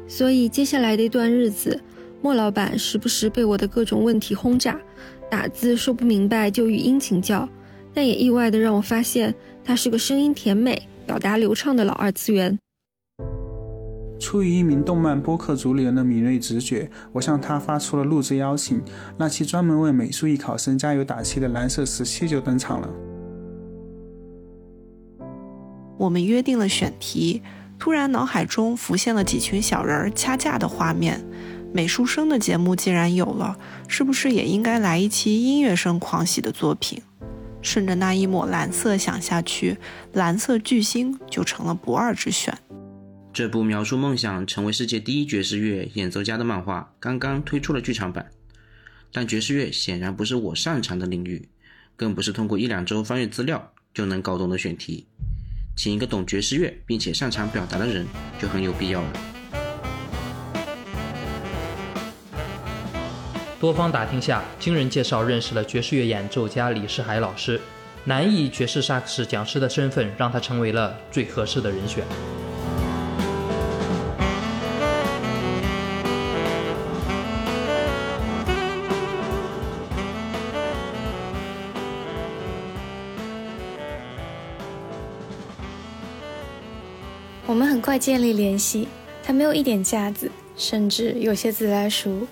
[0.06, 1.80] 所以接下来的一段日子，
[2.22, 4.80] 莫老板时不时被我的各种问题轰炸，
[5.28, 7.48] 打字说不明白就语音请教，
[7.92, 12.56] 但也意外的让我发现他是个声音甜美、表达流畅的老二次元。
[14.20, 18.80] 出于一名动漫播客主理人的敏锐直觉，我向他发出了录制邀请，
[19.18, 22.88] 那期专门为美术艺考生加油打气的蓝色时期就登场了。
[26.02, 27.42] 我们约定了选题，
[27.78, 31.24] 突然脑海中浮现了几群小人儿掐架的画面。
[31.72, 37.00] 美术生的节目既然有了，是不是也应该来一期音乐生狂喜的作品？
[37.62, 39.78] 顺着那一抹蓝色想下去，
[40.14, 42.52] 蓝色巨星就成了不二之选。
[43.32, 48.26] 这部描述梦想成为世界第一爵士乐演奏家的漫画刚刚推出了剧场版，
[49.12, 51.48] 但爵士乐显然不是我擅长的领域，
[51.94, 55.06] 更不是通过一两周翻阅资料就能搞懂的选题。
[55.74, 58.06] 请一个懂爵士乐并且擅长表达的人
[58.40, 59.12] 就很有必要了。
[63.58, 67.60] 多方打听下，经人介绍认识了爵士乐演奏家李世海老师，
[68.04, 72.04] 男艺爵士萨克斯讲师的身份让他成为了最合适的人选。
[87.92, 88.88] 快建立联系，
[89.22, 92.26] 他没有一点架子，甚至有些自来熟。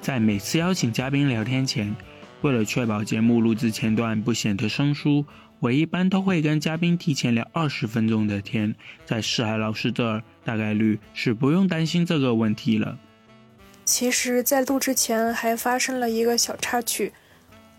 [0.00, 1.94] 在每次邀请嘉宾聊天前，
[2.40, 5.22] 为了确保节目录制前段不显得生疏，
[5.58, 8.74] 我一般都会跟嘉宾提前聊二十分钟的天。
[9.04, 12.98] 在世海老师这儿，大概率是不用担心这个问题了。
[13.84, 17.12] 其实，在录制前还发生了一个小插曲，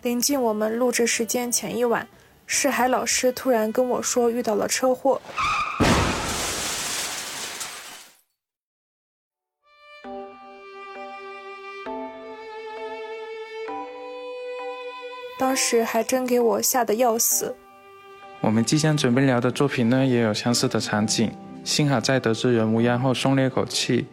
[0.04, 2.08] 临近我们录制时间前一晚。
[2.46, 5.20] 世海老师突然跟我说遇到了车祸。
[15.52, 17.54] 当时还真给我吓得要死。
[18.40, 21.30] 我们即将准备聊的作品呢，也有相似的场景。
[21.66, 24.06] 幸好在得知人无恙后松了一口气，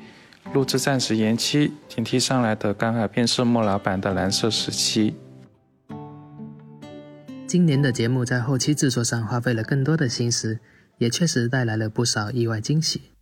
[0.53, 1.75] 录制暂时延期。
[1.89, 5.15] 顶替上来的刚好便是莫老板的蓝色时期。
[7.47, 10.59] 今年的节目在后期制作上花费了更多的心思，
[10.97, 13.13] 也确实带来了不少意外惊喜。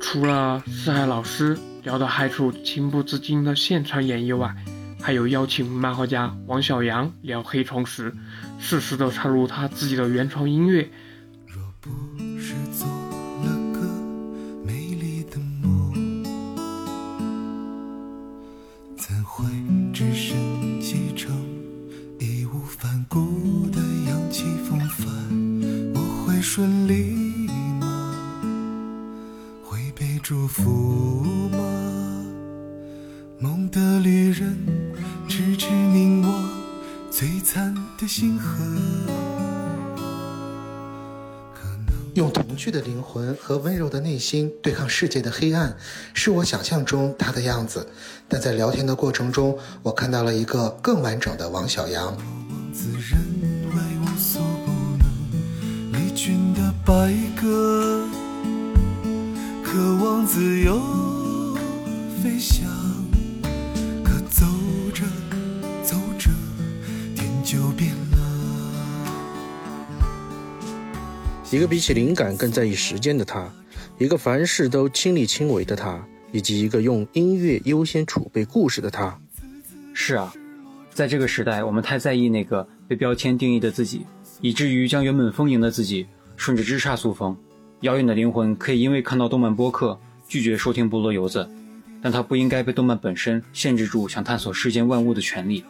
[0.00, 4.56] 除了四海老师聊到嗨出情不自禁的现场演绎外，
[5.02, 8.14] 还有邀请漫画家王小阳聊黑虫时，
[8.58, 10.90] 适时的插入他自己的原创音乐。
[18.96, 19.44] 怎会
[19.92, 21.36] 只身启程，
[22.18, 25.06] 义无反顾的扬起风帆？
[25.94, 27.46] 我会顺利
[27.78, 28.10] 吗？
[29.62, 31.43] 会被祝福？
[33.44, 34.56] 梦的旅人，
[35.28, 36.48] 迟迟凝望
[37.12, 38.64] 璀璨的星河。
[42.14, 45.76] 用童趣的灵魂和温柔的内心对抗世界的黑暗，
[46.14, 47.86] 是我想象中他的样子。
[48.26, 52.16] 但在聊天的过程中，我看到了一个更完整的王小阳。
[52.72, 53.20] 自认
[53.68, 58.08] 为无所不能，离群的白鸽，
[59.62, 60.80] 渴望自由
[62.22, 62.73] 飞翔。
[71.52, 73.48] 一个比起灵感更在意时间的他，
[73.98, 79.16] 一个凡事都亲力亲为的他，以及一个用音乐优先储备故事的他。
[79.92, 80.34] 是啊，
[80.92, 84.04] 在这个时代，我们太在意那个被标签定义的自己，
[84.40, 87.36] 以至于将原本丰盈的自己顺着枝杈塑封。
[87.82, 91.48] 遥远的灵魂可以因为看到动漫播客拒绝收听菠萝油子，
[92.02, 95.62] 但他不应该被动漫本身限制住想探索世间万物的权利。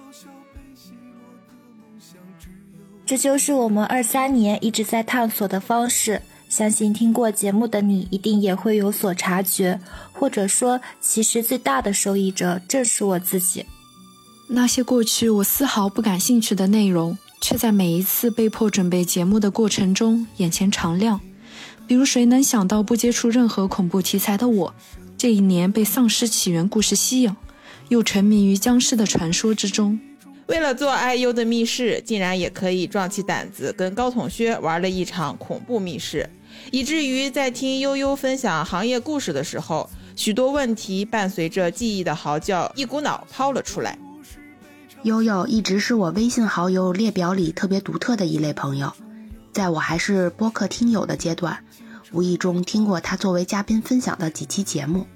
[3.06, 6.22] 这就是我们二三年一直在探索的方式。
[6.48, 9.80] 相信听过节目的你一定也会有所察觉，
[10.12, 13.66] 或者说，其实最大的受益者正是我自己。
[14.46, 21.20] 那些过去我丝毫不感兴趣的内容，却在每一次被迫准备节目的过程中眼前常亮。
[21.86, 24.74] 比如，谁能想到不接触任何恐怖题材的我，
[25.18, 27.34] 这一年被丧尸起源故事吸引，
[27.88, 29.98] 又沉迷于僵尸的传说之中。
[30.46, 36.28] 为了做 IU 的密室，竟然也可以壮起胆子跟高筒靴玩了一场恐怖密室，
[36.70, 43.98] 以至于在听悠悠分享行业故事的时候，许多问题伴随着记忆的嚎叫，一股脑抛了出来。
[45.02, 48.92] 悠悠一直是我微信好友列表里特别独特的一类朋友，
[49.52, 51.58] 在我还是播客听友的阶段，
[52.12, 55.06] 无意中听过他作为嘉宾分享的几期节目，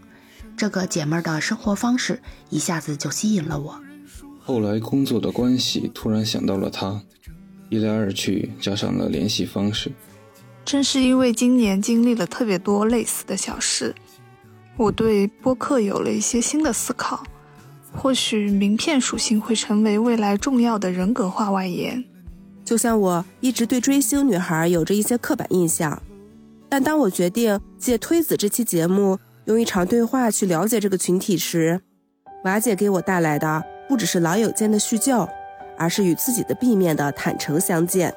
[0.56, 3.78] 这个姐妹的生活方式一下子就吸引了我。
[4.48, 6.98] 后来工作的关系，突然想到了他，
[7.68, 9.92] 一来二去加上了联系方式。
[10.64, 13.94] 正是因为今年经历了特别多类似的小事，
[14.78, 17.22] 我对播客有了一些新的思考。
[17.92, 22.02] 或许名片属性会成为未来重要的人格化外延。
[22.64, 26.02] 就像我一直对追星女孩有着一些刻板印象，
[26.70, 31.82] 但当我决定借推子这期节目，用一场对话去了解这个群体时，
[32.44, 35.28] 瓦姐给我带来的不只是老友间的叙旧，
[35.76, 38.12] 而是与自己的 B 面的坦诚相见。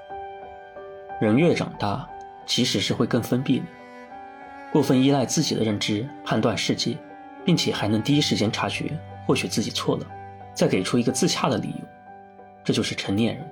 [1.20, 2.08] 人越长大，
[2.46, 3.66] 其实是会更封闭的，
[4.72, 6.98] 过分依赖自己的认知判断世界，
[7.46, 8.92] 并且还能第一时间察觉。
[9.28, 10.06] 或许自己错了，
[10.54, 11.88] 再给出一个自洽的理由，
[12.66, 13.48] 这就是成年人。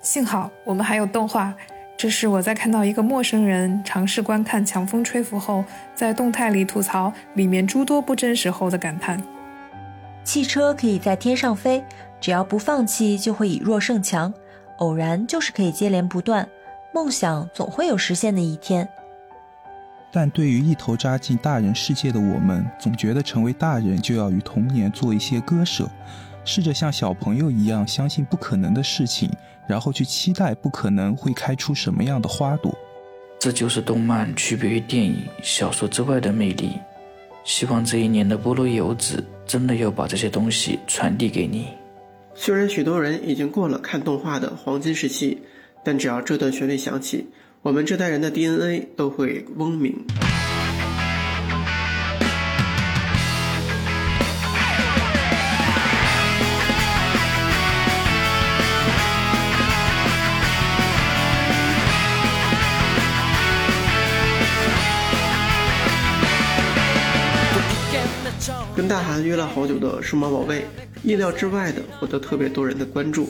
[0.00, 1.52] 幸好我们还有动画，
[1.96, 9.20] 这是我在看到一个陌生人尝试观看《强风吹拂》后，在动态里吐槽里面诸多不真实后的感叹。
[10.24, 11.84] 汽车可以在天上飞，
[12.20, 14.32] 只要不放弃，就会以弱胜强。
[14.78, 16.48] 偶然就是可以接连不断，
[16.92, 18.88] 梦想总会有实现的一天。
[20.10, 25.88] 但对于一头扎进大人世界的我们，总觉得成为大人就要与童年做一些割舍，
[26.44, 29.30] 试着像小朋友一样相信不可能的事情，
[29.66, 32.74] 然后去期待不可能会开出什么样的花朵。
[33.38, 36.78] 这就是动漫区别于电影、小说之外的魅力。
[37.44, 41.68] 希望这一年的菠萝油脂真的要把这些东西传递给你。
[42.34, 45.38] 虽然许多人已经过了看动画的黄金时期，
[45.84, 47.26] 但只要这段旋律响起。
[47.62, 49.94] 我们这代人的 DNA 都会嗡鸣。
[69.22, 70.64] 约了好久的数码宝贝，
[71.02, 73.28] 意料之外的获得特别多人的关注。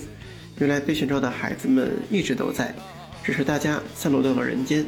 [0.58, 2.72] 原来被选召的孩子们一直都在，
[3.24, 4.86] 只是大家散落到了人间。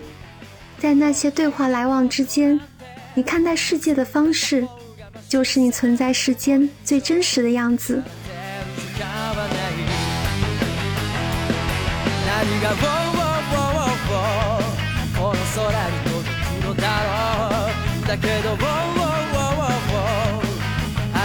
[0.79, 2.61] 在那些对话来往之间，
[3.15, 4.67] 你看待世界的方式，
[5.29, 8.03] 就是你存在世间最真实的样子。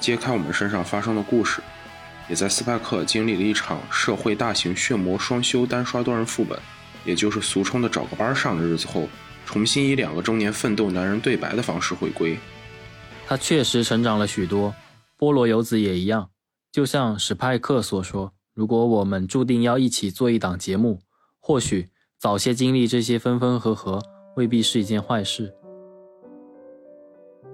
[0.00, 1.62] 揭开我们身上发生的故事，
[2.28, 6.58] 也在斯派克经历了一场社会大型血魔双修单刷多人副本，
[7.04, 9.08] 也就是俗称的找个班上的日子后，
[9.44, 12.38] 重新以两个中年奋斗男人对白的方式回归。
[13.26, 14.74] 他确实成长了许多，
[15.18, 16.30] 菠萝游子也一样。
[16.72, 18.32] 就像史派克所说。
[18.52, 21.00] 如果我们注定要一起做一档节目，
[21.38, 21.88] 或许
[22.18, 24.02] 早些经历这些分分合合
[24.36, 25.54] 未必是一件坏事。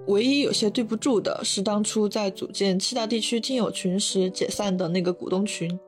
[0.07, 5.79] 唯一有些对不住的是当初在组建七大地区听友群时解散的那个股东群。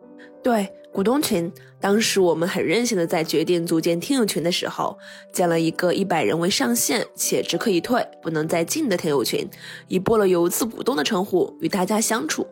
[0.41, 1.51] 对，股东群，
[1.82, 4.97] 当时我们很任性的在决定组建听友群的时候，
[5.34, 9.47] 建了一个一百人为上限且只可以退不能再进的听友群，
[9.88, 12.47] 以播了游自股东的称呼与大家相处。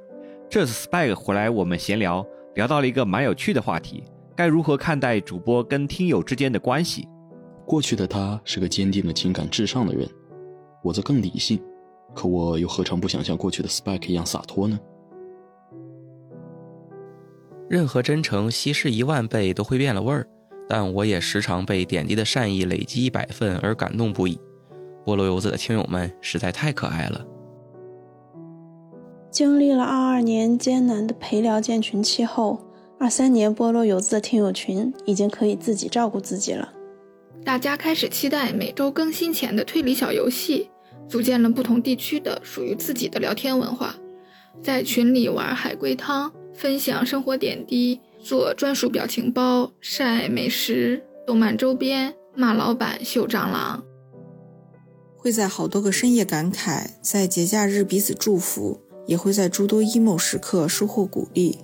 [0.50, 2.26] 这次 Spike 回来，我们闲聊。
[2.56, 4.04] 聊到了一个蛮有趣的话题，
[4.36, 7.08] 该如何看待主播跟听友之间的关系？
[7.66, 10.10] 过去的他是个坚定的情感至上的人，
[10.88, 11.62] 我则更理性，
[12.16, 14.80] 可我又何尝不想像过去的 Spike 一样洒脱呢？
[17.70, 20.26] 任何真诚稀释一万倍都会变了味儿，
[20.66, 24.40] 但我也时常被点滴的善意累积一百份而感动不已。
[25.06, 27.26] 菠萝油子的听友们实在太可爱了。
[29.30, 32.62] 经历了二二年艰难的陪聊建群期后，
[32.98, 36.74] 二三年菠萝油子的听友群已经可以自己照顾自己了。
[37.44, 40.70] 大家开始期待每周更新前的推理小游戏，
[41.08, 43.96] 组建了不同地区的属于自己的聊天文化，
[44.62, 53.84] 在群里玩海龟汤，分享生活点滴，做专属表情包，晒美食、动漫周边，骂老板、秀蟑螂。
[55.16, 58.82] 会在好多个深夜感慨，在节假日彼此祝福。
[59.08, 61.60] 也会在诸多 emo 时刻收获鼓励。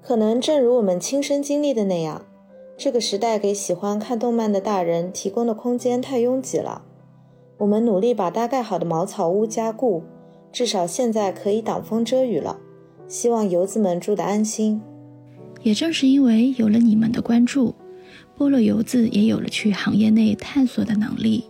[0.00, 2.24] 可能正如我们亲身经历的那样，
[2.78, 6.82] 这个时代给喜欢看动漫的大人提供的空间太拥挤了。
[7.58, 10.02] 我们努力把搭盖好的茅草屋加固，
[10.50, 12.58] 至少现在可以挡风遮雨了。
[13.06, 14.80] 希望游子们住得安心。
[15.62, 17.74] 也正是因为有了你们的关注，
[18.36, 21.44] 菠萝游子也有了去行业内探索的能力。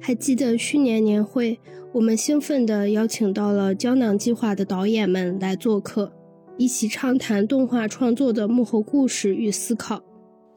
[0.00, 1.58] 还记得去年年会，
[1.92, 6.12] 我们兴奋地邀请到了胶囊计划的导演们来做客，
[6.56, 10.02] 一起畅谈动画创作的幕后故事与思考。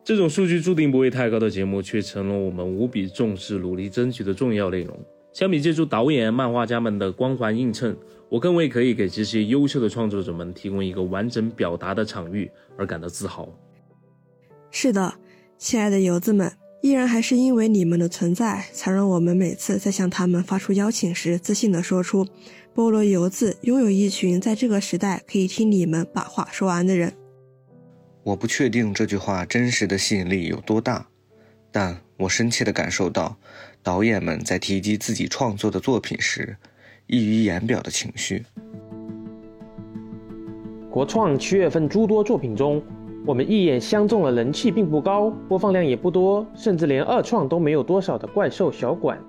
[0.05, 4.95] 这种数据注定不会太高的节目，却成了我们无比重视、努力争取的重要内容。
[5.33, 7.97] 相比借助导演、漫画家们的光环映衬，
[8.29, 12.47] 我更为可以给这些优秀的创作者们提供一个完整表达的场域
[12.77, 13.49] 而感到自豪。
[14.69, 15.15] 是的，
[15.57, 16.51] 亲爱的游子们。
[16.81, 22.27] 依然还是因为你们的存在，才让我们每次在向他们发出邀请时，自信地说出
[22.75, 27.11] ：“菠萝游子拥有一群在这个时代可以听你们把话说完的人。”
[28.25, 31.05] 我不确定这句话真实的吸引力有多大，
[31.71, 33.37] 但我深切地感受到
[33.83, 36.57] 导演们在提及自己创作的作品时，
[37.05, 38.43] 溢于言表的情绪。
[40.89, 42.83] 国创七月份诸多作品中。
[43.27, 49.19] 我们一眼相中了人气并不高、播放量也不多，甚至连二创都没有多少的怪兽小馆。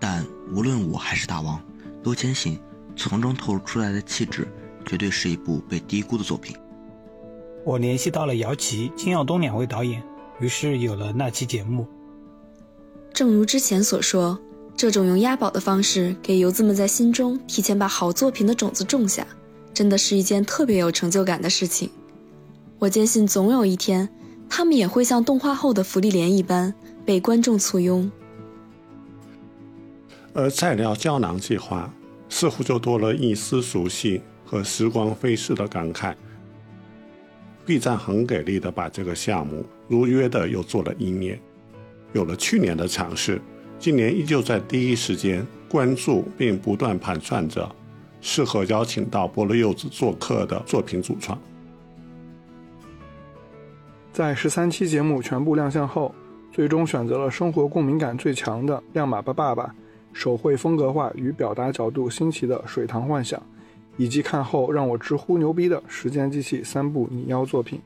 [0.00, 1.62] 但无论我还是大王，
[2.02, 2.58] 都坚信
[2.96, 4.48] 从中透露出来的气质，
[4.86, 6.56] 绝对是一部被低估的作品。
[7.64, 10.02] 我联系到了姚琦、金耀东两位导演，
[10.40, 11.86] 于是有了那期节目。
[13.12, 14.38] 正如之前所说，
[14.76, 19.26] 这种用押宝的方式给游子们在心中提前把好作品的种子种下，
[19.72, 21.88] 真的是一件特别有成就感的事情。
[22.80, 24.08] 我坚信，总有一天，
[24.48, 28.10] 他们也会像动画后的福利莲一般被观众簇拥。
[30.34, 31.94] 而再聊胶囊计划，
[32.28, 36.14] 似乎就多了一丝熟悉和时光飞逝的感慨。
[37.64, 41.40] B 站很给力的把这个项目如约的又做了一年，
[42.12, 43.40] 有了去年的尝试，
[43.78, 47.70] 今年依旧在第一时间关注并不断盘算着
[48.20, 51.38] 适合邀请到菠萝柚子做客的作品主创。
[54.12, 56.14] 在十三期节目全部亮相后，
[56.52, 59.64] 最终选择了生活共鸣感最强的《亮马吧爸爸》，
[60.12, 63.40] 手绘风格化与表达角度新奇的《水塘幻想》，
[63.96, 67.80] 以及看后让我直呼牛逼的《时间机器》三部拟邀作品。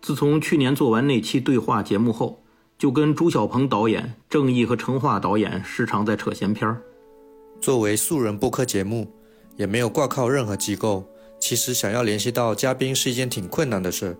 [0.00, 2.42] 自从去年做完那期对话节目后，
[2.78, 6.82] 就跟朱小鹏导演、郑毅和程化导演时常在扯闲篇儿。
[7.60, 9.06] 作为素人播客节目，
[9.56, 11.04] 也没有挂靠任何机构，
[11.38, 14.16] 其实想要联系到嘉宾是一件挺困难的事。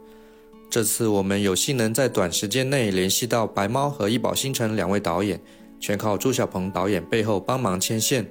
[0.68, 5.40] 这次我们有幸能在短时间内联系到白猫和易宝星辰两位导演，
[5.80, 8.24] 全靠朱小鹏导演背后帮忙牵线。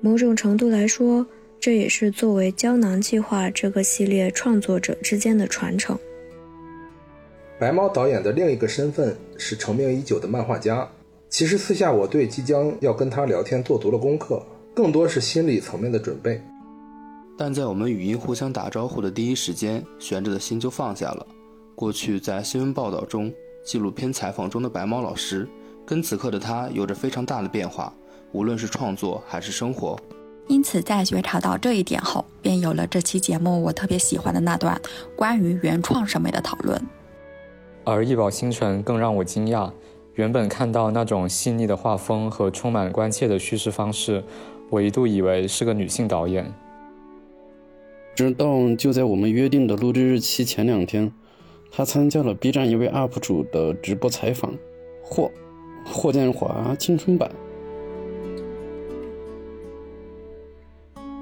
[0.00, 1.26] 某种程度来说，
[1.60, 5.96] 这也是作为胶囊计划这个系列创作者之间的传承。
[7.58, 10.88] 白猫导演的另一个身份是成名已久的漫画家。
[11.28, 14.42] 其实私下我对即将要跟他聊天做足了功课，
[14.74, 16.40] 更多是心理层面的准备。
[17.38, 21.26] 但在我们语音互相打招呼的第一时间，悬着的心就放下了。
[21.76, 23.32] 过去在新闻报道中、
[23.64, 25.46] 纪录片采访中的白猫老师，
[25.90, 27.92] 跟此刻的他有着非常大的变化，
[28.30, 29.98] 无论是创作还是生活。
[30.46, 34.80] 因此，在觉察到这一点后，便有了这期节目我特别喜欢的那段
[35.16, 36.80] 关于原创审美的讨论。
[37.82, 39.68] 而易宝星辰更让我惊讶。
[40.14, 44.22] 原本看到那种细腻的画风和充满关切的叙事方式，
[44.68, 46.52] 我一度以为是个女性导演。
[48.14, 51.12] 直到就在我们约定的录制日期前两天，
[51.72, 54.54] 他参加了 B 站一位 UP 主的直播采访，
[55.02, 55.28] 霍
[55.84, 57.30] 霍建华青春版。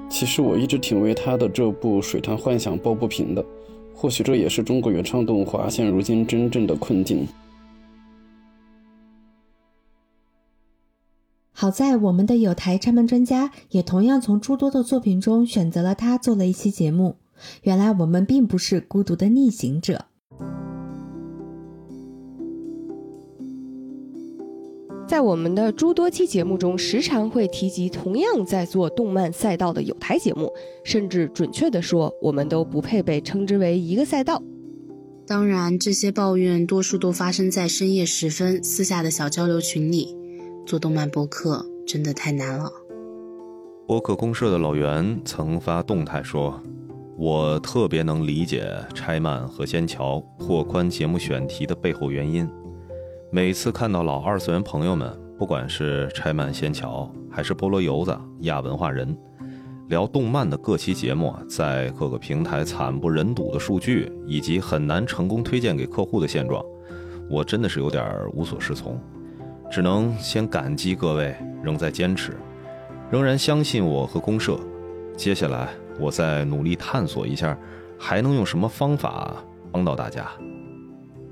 [0.09, 3.45] 其实我一直挺为他的这部《水潭幻想》抱不平的。
[4.01, 7.27] 或许这也是中国原创动画现如今真正的困境。
[11.51, 17.17] 好在我们的有台拆门专家也同样从诸多的作品中选择了他做了一期节目。
[17.63, 20.05] 原来我们并不是孤独的逆行者。
[25.09, 30.53] 在我们的诸多期节目中，时常会提及同样在做动漫赛道的有台节目，
[30.83, 34.39] 甚至准确的说，我们都不配被称之为一个赛道。
[35.25, 40.15] 当然，这些抱怨多数都发生在深夜时分私下的小交流群里。
[40.67, 42.71] 做动漫播客真的太难了。
[43.87, 46.61] 播客公社的老袁曾发动态说
[47.17, 52.47] ：“我特别能理解拆漫和仙桥拓宽节目选题的背后原因。”
[53.31, 55.07] 每次看到老二次元朋友们，
[55.37, 59.15] 不管是拆漫仙桥，还是菠萝油子、亚文化人，
[59.87, 66.65] 聊动漫的各期节目，在各个平台惨不忍睹的数据，以及很难成功推荐给客户的现状，
[67.29, 68.03] 我真的是有点
[68.33, 68.99] 无所适从，
[69.69, 72.35] 只能先感激各位仍在坚持，
[73.11, 74.59] 仍然相信我和公社。
[75.15, 75.69] 接下来，
[75.99, 77.55] 我再努力探索一下，
[77.95, 79.35] 还能用什么方法
[79.71, 80.25] 帮到大家。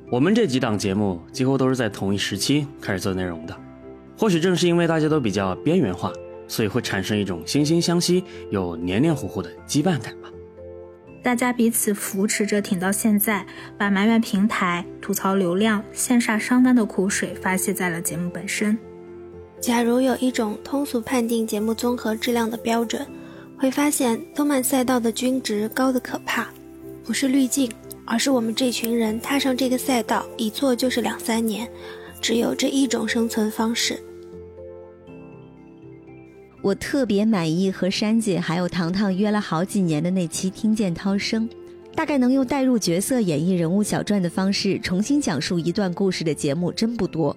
[0.10, 3.54] 我们这几档节目几乎都是在同一时期开始做内容的，
[4.18, 6.14] 或许正是因为大家都比较边缘化，
[6.48, 10.30] 所以会产生一种惺惺相惜又黏黏糊糊的羁绊感吧。
[11.22, 13.46] 大家彼此扶持着挺到现在，
[13.78, 18.78] 把埋怨平台、吐槽流量、羡煞商单的苦水发泄在了节目本身。
[19.60, 23.06] 假如有一种通俗判定节目综合质量的标准，
[23.58, 26.48] 会发现动漫赛道的均值高的可怕，
[27.04, 27.70] 不是滤镜。
[28.08, 31.70] 而是我们这群人踏上这个赛道，一做就是两三年，
[32.22, 34.00] 只有这一种生存方式。
[36.62, 41.48] 我特别满意和珊姐还有糖糖约了好几年的那期《听见涛声》，
[41.94, 47.36] 大概能用带入角色、演绎人物小传的方式重新讲述一段故事的节目真不多。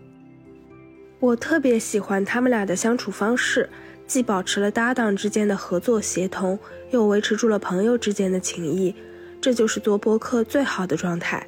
[1.18, 3.68] 我特别喜欢他们俩的相处方式，
[4.06, 6.58] 既保持了搭档之间的合作协同，
[6.92, 8.94] 又维持住了朋友之间的情谊。
[9.40, 11.46] 这就是做播客最好的状态。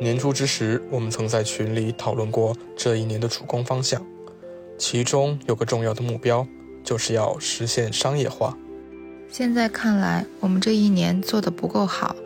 [0.00, 4.04] 年初之时，我们曾在群里讨论过这一年的主攻方向，
[4.76, 6.44] 其中有个重要的目标，
[6.82, 8.56] 就是要实现商业化。
[9.28, 12.16] 现在看来，我们这一年做的不够好，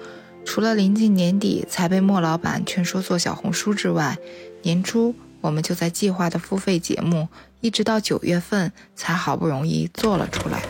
[0.44, 4.16] 除了临近年底才被莫老板劝说做小红书之外，
[4.62, 7.28] 年初我们就在计划的付费节目。
[7.60, 10.62] 一直到九月份，才好不容易做了出来。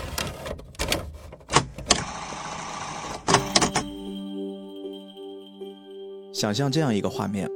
[6.32, 7.48] 想象这样一个画面：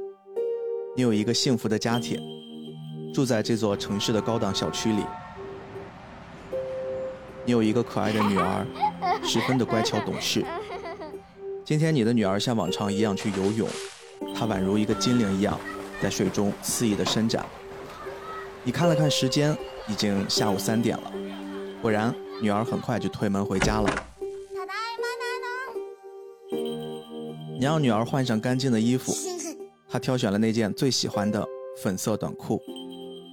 [0.95, 2.19] 你有一个幸福的家庭，
[3.13, 5.03] 住在这座城市的高档小区里。
[7.45, 8.65] 你有一个可爱的女儿，
[9.23, 10.45] 十分的乖巧懂事。
[11.63, 13.67] 今天你的女儿像往常一样去游泳，
[14.35, 15.59] 她宛如一个精灵一样，
[16.01, 17.45] 在水中肆意的伸展。
[18.63, 19.57] 你看了看时间，
[19.87, 21.11] 已经下午三点了。
[21.81, 23.89] 果然，女儿很快就推门回家了。
[27.59, 29.13] 你让女儿换上干净的衣服，
[29.89, 31.43] 她挑选了那件最喜欢的
[31.81, 32.61] 粉色短裤，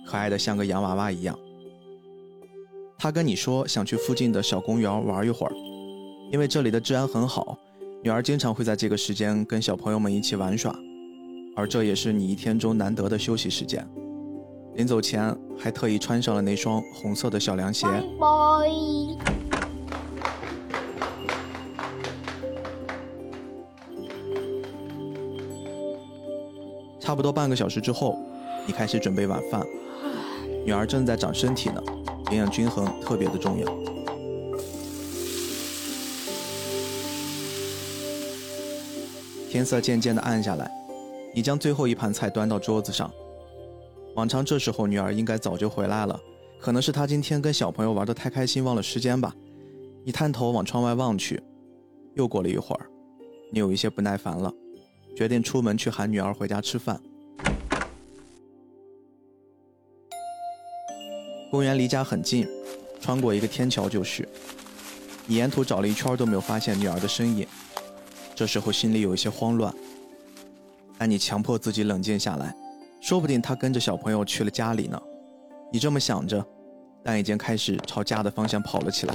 [0.06, 1.38] 可爱的像个洋娃娃一样。
[2.98, 5.52] 她跟你说想去附近的小公园玩一会儿，
[6.32, 7.58] 因为这里的治安很好。
[8.02, 10.74] 女儿经常会在这个时间跟小朋友们一起玩耍，
[11.54, 13.86] 而这也是你一天中难得的休息时间。
[14.78, 17.84] 临走前还特意穿上了那双红色的小凉鞋。
[27.00, 28.16] 差不多半个小时之后，
[28.68, 29.66] 你开始准备晚饭。
[30.64, 31.82] 女儿正在长身体呢，
[32.30, 33.66] 营养均衡特别的重要。
[39.50, 40.70] 天色渐渐的暗下来，
[41.34, 43.10] 你将最后一盘菜端到桌子上。
[44.18, 46.20] 往常这时候女儿应该早就回来了，
[46.58, 49.32] 可能是她今天跟小朋友玩的太开心忘了时间吧。
[50.04, 51.40] 你探头往窗外望去，
[52.14, 52.86] 又过了一会儿，
[53.52, 54.52] 你有一些不耐烦了，
[55.16, 57.00] 决定出门去喊女儿回家吃饭。
[61.52, 62.44] 公园离家很近，
[63.00, 64.28] 穿过一个天桥就是。
[65.28, 67.46] 你沿途找了一圈都没有发现女儿的身影。
[68.34, 69.72] 这时候心里有一些慌乱，
[70.98, 72.52] 但你强迫自己冷静下来，
[73.00, 75.00] 说不定他跟着小朋友去了家里呢。
[75.72, 76.44] 你这么想着，
[77.02, 79.14] 但已经开始朝家的方向跑了起来。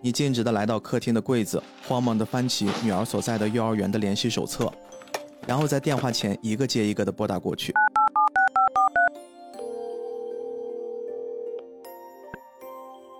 [0.00, 4.72] 你径直的来到客厅的柜子，慌忙的翻起女儿所在的幼儿园的联系手册，
[5.46, 7.74] 然后在电话前一个接一个的拨打过去。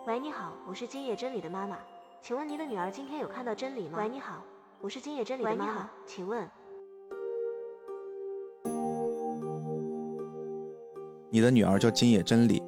[0.07, 1.79] 喂，你好，我是今野真理的妈妈。
[2.23, 3.99] 请问您的女儿今天有看到真理吗？
[3.99, 4.45] 喂，你好，
[4.81, 5.91] 我是今野真理的妈妈。
[6.07, 6.49] 请问，
[11.37, 12.63] 你的女儿叫金野真理。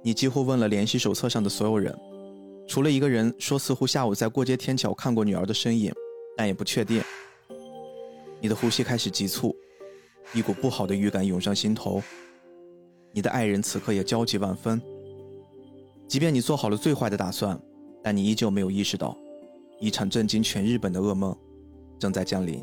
[0.00, 1.92] 你几乎问了联系手册上的所有人，
[2.68, 5.92] 除了一个人说似乎下午在过街天桥看过女儿的身影，
[6.36, 7.02] 但也不确定。
[8.40, 9.52] 你的呼吸开始急促，
[10.32, 12.00] 一股不好的预感涌上心头。
[13.10, 14.80] 你的爱人此刻也焦急万分，
[16.06, 17.60] 即便你做好了最坏的打算。
[18.04, 19.18] 但你依旧没有意识到，
[19.80, 21.36] 一场震惊全日本的噩梦
[21.98, 22.62] 正在降临。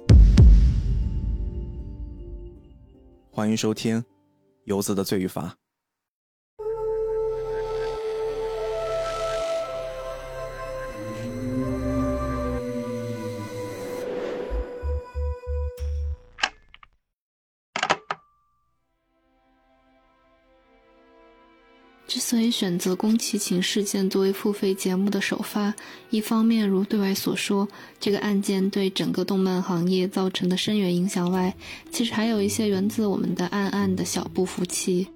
[3.29, 3.99] 欢迎收听
[4.67, 5.43] 《游子的罪与罚》。
[22.51, 25.73] 选择宫崎勤事件作为付费节目的首发，
[26.09, 27.67] 一方面如对外所说，
[27.99, 31.53] 这个案件对整个动漫行业造成的深远影响外，
[31.91, 35.07] 其实还有一些源自我们的暗暗的小不服气。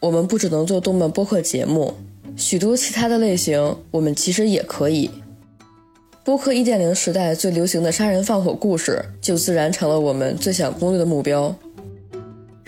[0.00, 1.94] 我们不只能做动漫播客节目，
[2.36, 5.10] 许多其他的类型我们其实也可以。
[6.24, 11.54] 播客一点零时代最流行的杀人放火故事，就自然成了我们最想攻略的目标。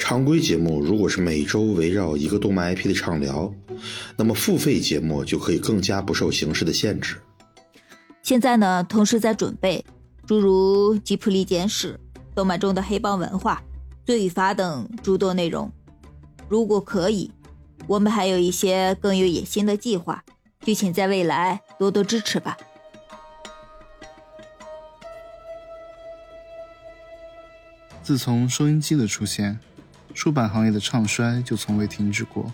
[0.06, 3.50] 常规节目如果是每周围绕一个动漫 IP 的畅聊，
[4.18, 7.16] 那么付费节目就可以更加不受形式的限制。
[8.22, 9.82] 现在呢，同时在准备
[10.26, 11.98] 诸如吉普力简史、
[12.34, 13.62] 动漫中的黑帮文化、
[14.04, 15.72] 罪与罚等诸多内容。
[16.50, 17.30] 如果可以，
[17.86, 20.22] 我们还有一些更有野心的计划，
[20.60, 22.58] 就请在未来多多支持吧。
[28.02, 29.58] 自从收音机的出现。
[30.14, 32.50] 出版行业的唱衰就从未停止过，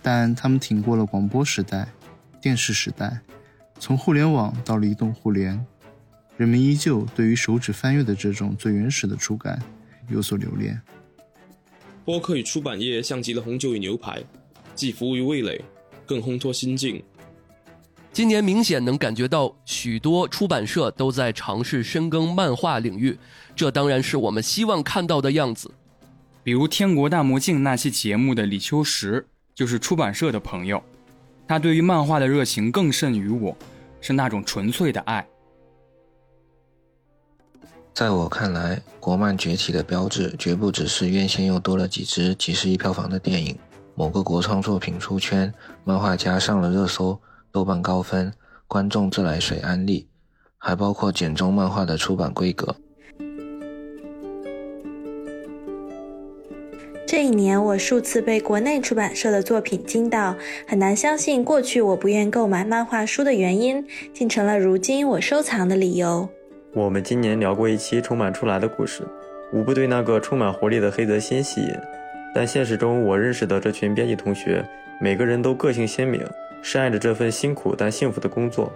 [0.00, 1.86] 但他们挺过了广播时代、
[2.40, 3.20] 电视时代，
[3.78, 5.62] 从互联网到了移动互联，
[6.36, 9.60] 人们依旧对于手指翻阅的这种最原始的触感
[10.08, 10.80] 有所留恋。
[12.04, 14.22] 播客与出版业像极了红酒与牛排，
[14.74, 15.62] 既服务于味蕾，
[16.06, 17.02] 更烘托心境。
[18.12, 23.18] 今年明显能感觉到许多出版社都在尝试深耕漫画领域，
[23.54, 25.70] 这当然是我们希望看到的样子。
[26.50, 29.24] 比如《天国大魔镜》那期节目的李秋实
[29.54, 30.82] 就是出版社的朋友，
[31.46, 33.56] 他对于漫画的热情更甚于我，
[34.00, 35.24] 是那种纯粹的爱。
[37.94, 43.56] 在我看来，国漫崛起的标志绝不只是院线又多了几支几十亿票房的电影，
[43.94, 47.16] 某个国创作品出圈，漫画家上了热搜，
[47.52, 48.32] 豆瓣高分，
[48.66, 50.08] 观众自来水安利，
[50.58, 52.74] 还包括简中漫画的出版规格。
[57.10, 66.28] 这一年，我数次被国内出版社的作品惊到，很难相信过去我不愿购买漫画书的原因，竟成了如今我收藏的理由。
[66.72, 69.02] 我们今年聊过一期充满出来的故事，
[69.52, 71.74] 无不对那个充满活力的黑泽心吸引。
[72.32, 74.64] 但现实中，我认识的这群编辑同学，
[75.00, 76.24] 每个人都个性鲜明，
[76.62, 78.72] 深爱着这份辛苦但幸福的工作。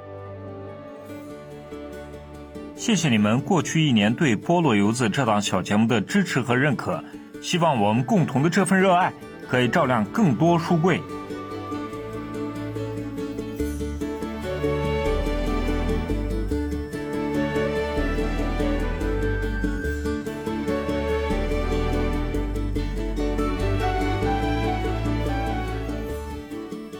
[2.74, 7.00] 谢谢你们过去一年对《菠萝油子》这档小节目的支持和认可。
[7.44, 9.12] 希望我们共同的这份热爱
[9.46, 10.98] 可以照亮更多书柜。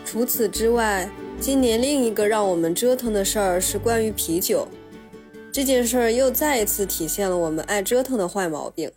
[0.05, 1.09] 除此之外，
[1.40, 4.68] 今年另一个让我们折腾的事儿是关于啤酒。
[5.51, 8.90] 这件事儿又再一次体现了我们爱折腾的坏毛病。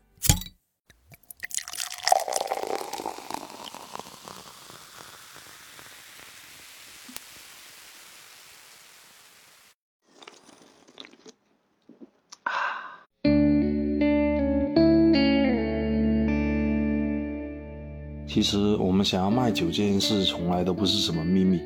[18.37, 21.59] 其实我们想要卖酒这件事从来都不是什么秘密，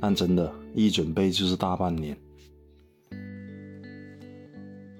[0.00, 2.16] 但真的，一准备就是大半年。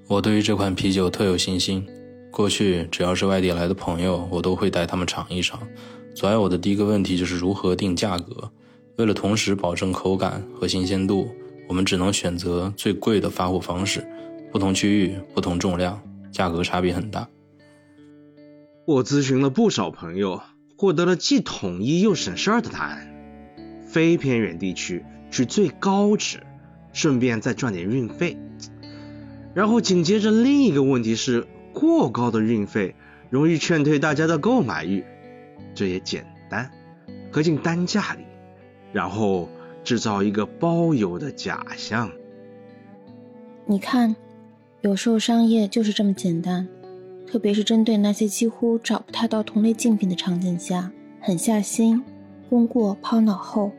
[0.08, 1.88] 我对于这款啤酒特有信心，
[2.30, 5.58] 过去只要是外地来的朋友，我都会带他们尝一尝。
[6.14, 8.52] 阻碍我的第一个问题就是如何定价格。
[8.98, 11.30] 为了同时保证口感和新鲜度，
[11.66, 14.06] 我们只能选择最贵的发货方式。
[14.52, 15.98] 不同区域、不同重量，
[16.30, 17.26] 价格差别很大。
[18.84, 20.42] 我咨询了不少朋友。
[20.76, 23.08] 获得了既统一又省事儿的答案：
[23.86, 26.42] 非偏远地区取最高值，
[26.92, 28.36] 顺便再赚点运费。
[29.54, 32.94] 然后紧接着另一个问题是，过高的运费
[33.30, 35.04] 容易劝退大家的购买欲。
[35.74, 36.70] 这也简单，
[37.32, 38.24] 合进单价里，
[38.92, 39.48] 然后
[39.82, 42.10] 制造一个包邮的假象。
[43.64, 44.14] 你看，
[44.82, 46.68] 有时候商业就是这么简单。
[47.26, 52.02] 特别是针对那些几乎找不太到同类竞品的场景下，狠下心，
[52.48, 53.72] 功过抛脑后。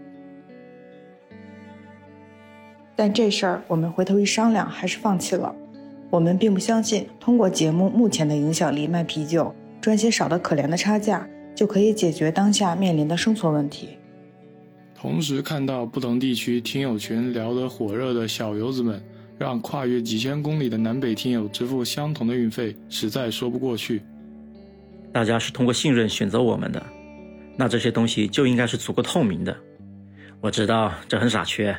[2.96, 5.56] 但这事儿我们回头一商量，还是放弃了。
[6.10, 13.90] 我们并不相信，通过节目目前的影响力卖啤酒，赚些少的可怜的差价，就可以解决当下面临的生存问题。
[14.96, 19.02] 同时看到不同地区听友群聊得火热的小游子们。
[19.38, 24.02] 让跨越几千公里的南北听友支付相同的运费，实在说不过去。
[25.14, 26.84] 大家是通过信任选择我们的，
[27.56, 29.56] 那这些东西就应该是足够透明的。
[30.42, 31.76] 我知道这很傻缺，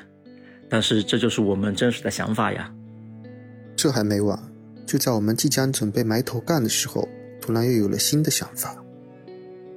[0.69, 2.73] 但是这就是我们真实的想法呀。
[3.77, 4.37] 这还没完，
[4.87, 7.09] 就在我们即将准备埋头干的时候，
[7.41, 8.77] 突然又有了新的想法。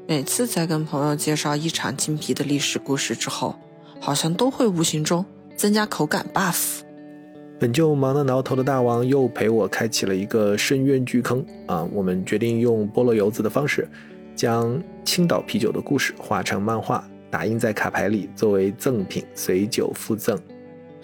[0.07, 3.55] 每次在跟朋友介绍一场精辟的历史故事之后，
[3.99, 5.23] 好像都会无形中
[5.55, 6.81] 增加口感 buff。
[7.61, 11.87] 本就忙得挠头的大王又陪我开启了一个深渊巨坑啊！
[11.93, 13.87] 我们决定用菠萝油子的方式，
[14.35, 20.35] 将青岛啤酒的故事画成漫画，打印在卡牌里，作为赠品随酒附赠。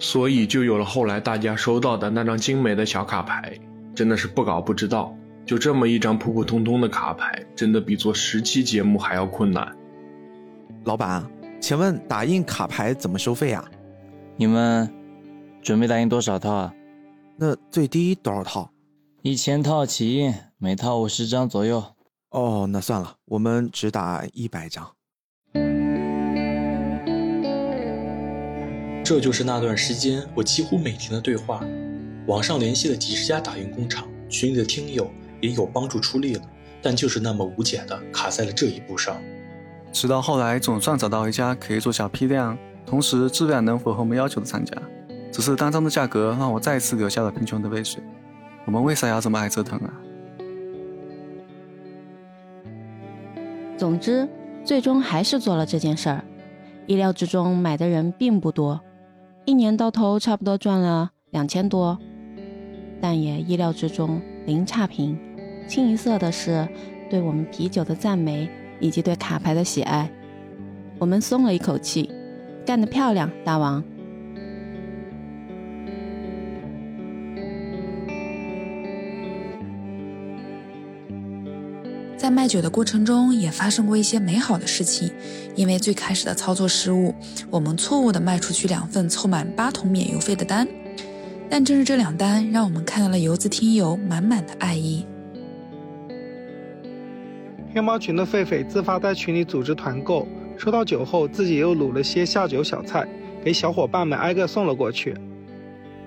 [0.00, 3.56] 所以就有了后来大家收到的那张精美的小卡牌。
[3.94, 9.72] 真的是不搞不知道，就这么一张普普通通的卡牌，真的比做十期节目还要困难。
[10.82, 11.24] 老板，
[11.60, 13.64] 请问打印卡牌怎么收费啊？
[14.34, 14.92] 你们？
[15.62, 16.74] 准备打印多少套啊？
[17.36, 18.70] 那最低多少套？
[19.22, 21.82] 一千套起印，每套五十张左右。
[22.30, 24.94] 哦，那算了，我们只打一百张。
[29.04, 31.62] 这就是那段时间我几乎每天的对话。
[32.26, 36.42] 网上联系了几十家打印工厂，群里的听友也有帮助出力了，
[36.82, 39.16] 但就是那么无解的卡在了这一步上。
[39.92, 44.76] 直到后来，总算找到一家可以做小批量，同时质量能符合我们要求的厂家。
[45.38, 48.02] 只是单张的价格让我再次流下了贫穷的泪水。
[48.64, 49.94] 我们为啥要这么爱折腾啊？
[53.76, 54.28] 总之，
[54.64, 56.24] 最终还是做了这件事儿。
[56.88, 58.80] 意料之中，买的人并不多，
[59.44, 61.96] 一年到头差不多赚了两千多。
[63.00, 65.16] 但也意料之中，零差评。
[65.68, 66.68] 清一色的是
[67.08, 70.10] 对我们啤酒的赞美以及对卡牌的喜爱。
[70.98, 72.10] 我们松了一口气，
[72.66, 73.84] 干得漂亮，大王！
[82.18, 85.08] 在卖酒的过程中，也发生过一些美好的事情。
[85.54, 87.14] 因为最开始的操作失误，
[87.48, 90.66] 我们错误的卖出去两份凑满八桶免邮费的单。
[91.48, 95.06] 但正是这两单，让我们看到了游子听友满满的爱意。
[97.72, 103.06] 天猫群的狒狒自发在群里组织团购，收到酒后自己又卤了些下酒小菜，
[103.44, 105.14] 给小伙伴们挨个送了过去。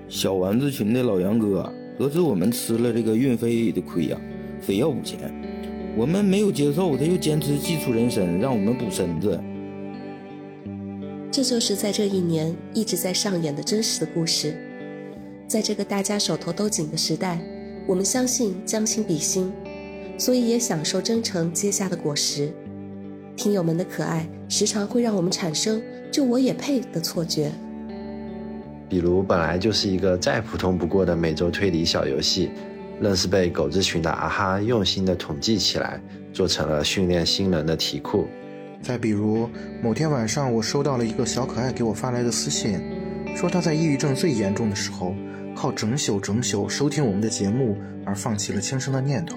[0.08, 4.20] 小丸子群的老杨哥得知我们吃了这个运费的亏呀，
[4.60, 5.32] 非要补钱，
[5.94, 9.38] 我们没有接受，他又坚持祭出人参让我们补身子。
[11.30, 14.54] 这就是在这一年一直在上演的真实的故事。
[15.46, 17.38] 在这个大家手头都紧的时代，
[17.86, 19.52] 我们相信将心比心，
[20.16, 22.50] 所以也享受真诚结下的果实。
[23.36, 27.52] 听友们的可爱，时常会让我们产生“就我也配”的错觉。
[28.88, 32.50] 比如，本来就是一个再普通不过的每周推理小游戏，
[33.02, 36.00] 愣是被狗子群的啊哈用心的统计起来，
[36.32, 38.28] 做成了训练新人的题库。
[38.80, 39.50] 再比如，
[39.82, 42.80] 某天晚上，我收到了一个小可爱给我发来的私信，
[43.36, 45.16] 说他在抑郁症最严重的时候，
[45.54, 47.76] 靠整宿整宿收听我们的节目
[48.06, 49.36] 而放弃了轻生的念头。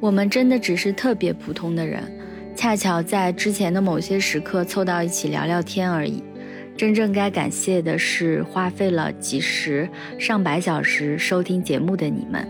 [0.00, 2.02] 我们真的只是特别普通的人，
[2.56, 6.22] 恰巧在之前的某些时刻凑到一起聊聊天而已。
[6.76, 12.46] 真正该感谢的是花费了几十上百小时收听节目的你们，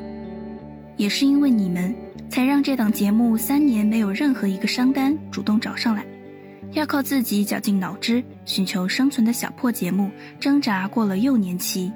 [0.96, 1.94] 也是因为你们。
[2.28, 6.04] 才让这档节目三年没有任何一个商单主动找上来，
[6.72, 10.10] 要靠自己绞尽脑汁寻求生存的小破节目
[10.40, 11.92] 挣扎过了幼年期。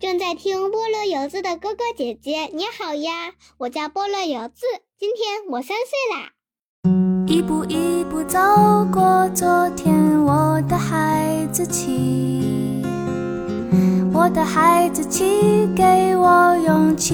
[0.00, 4.64] 正在听菠萝油子的哥哥姐姐，你好呀，我叫菠萝油子，
[4.98, 6.33] 今天我三岁啦。
[7.44, 8.38] 一步一步走
[8.90, 12.82] 过昨天，我的孩子气。
[14.14, 17.12] 我的孩子，气给我勇气。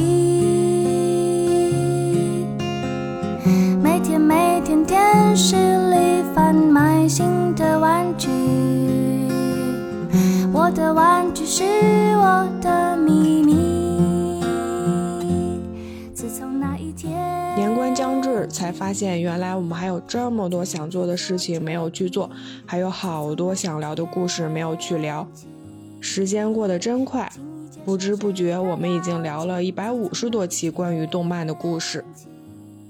[3.82, 8.28] 每天每天，电视里贩卖新的玩具。
[10.52, 11.64] 我的玩具是
[12.18, 13.69] 我的秘密。
[17.60, 22.30] 年关将至，才发现原来我们还有这么多想做的事情没有去做，
[22.64, 25.28] 还有好多想聊的故事没有去聊。
[26.00, 27.30] 时间过得真快，
[27.84, 32.02] 不知不觉我们已经聊了一百五十多期关于动漫的故事。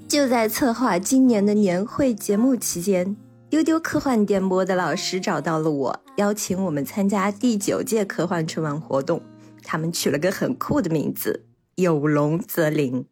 [0.07, 3.17] 就在策划今年的年会节目期间，
[3.49, 9.21] 丢丢科幻电波的老师找到了我，邀请我们参加第九届科幻春晚活动。
[9.65, 13.07] 他们取了个很酷的名字——有龙则灵。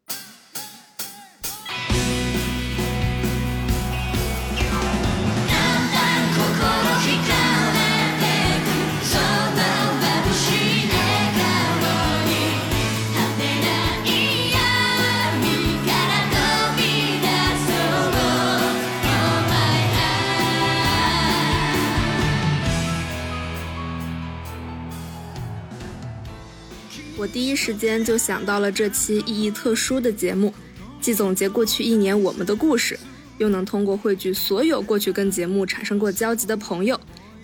[27.68, 30.54] 时间就想到了这期意义特殊的节目，
[31.02, 32.98] 既总结过去一年我们的故事，
[33.36, 36.98] 又能通过汇聚所有过去跟节目产生过交集的朋友，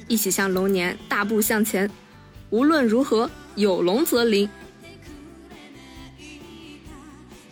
[0.08, 1.90] 一起向龙年大步向前。
[2.48, 4.48] 无论如何，有龙则灵。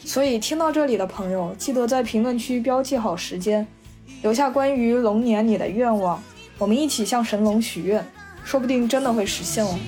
[0.02, 3.66] 所以听到这里的朋友，记得在评论区标记好时间，
[4.22, 6.22] 留下关于龙年你的愿望，
[6.56, 8.02] 我们一起向神龙许愿，
[8.46, 9.78] 说不定真的会实现哦。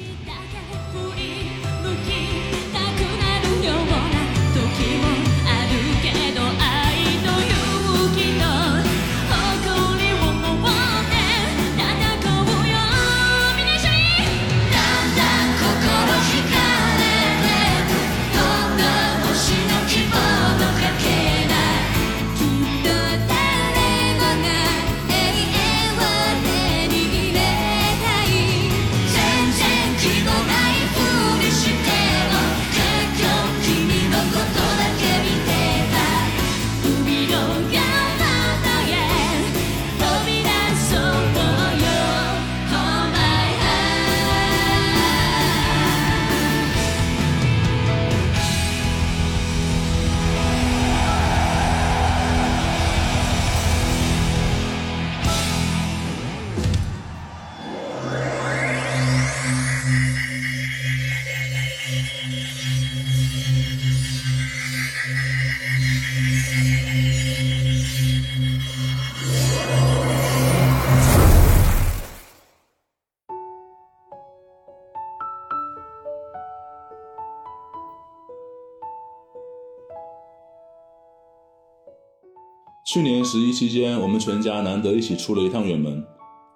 [82.95, 86.01] 去年十一期间，我们全家难得一起出了一趟远门。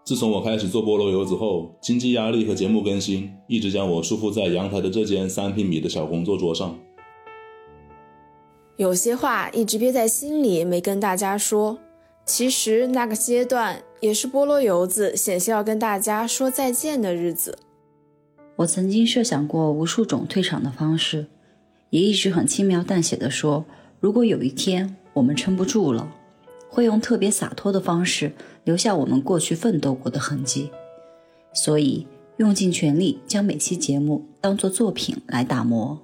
[0.05, 6.79] 自从我开始做菠萝油子后，经济压力和节目更新一直将我束缚在阳台的这间三平米的小工作桌上。
[8.77, 11.77] 有些话一直憋在心里没跟大家说。
[12.25, 17.59] 其实那个阶段也是菠萝油子险些要跟大家说再见的日子。
[18.55, 21.27] 我曾经设想过无数种退场的方式，
[21.91, 23.65] 也一直很轻描淡写的说，
[23.99, 26.15] 如果有一天我们撑不住了，
[26.69, 28.33] 会用特别洒脱的方式
[28.65, 30.71] 留下我们过去奋斗过的痕迹。
[31.53, 32.07] 所以
[32.37, 35.99] 用尽全力将每期节目当作作品来打磨。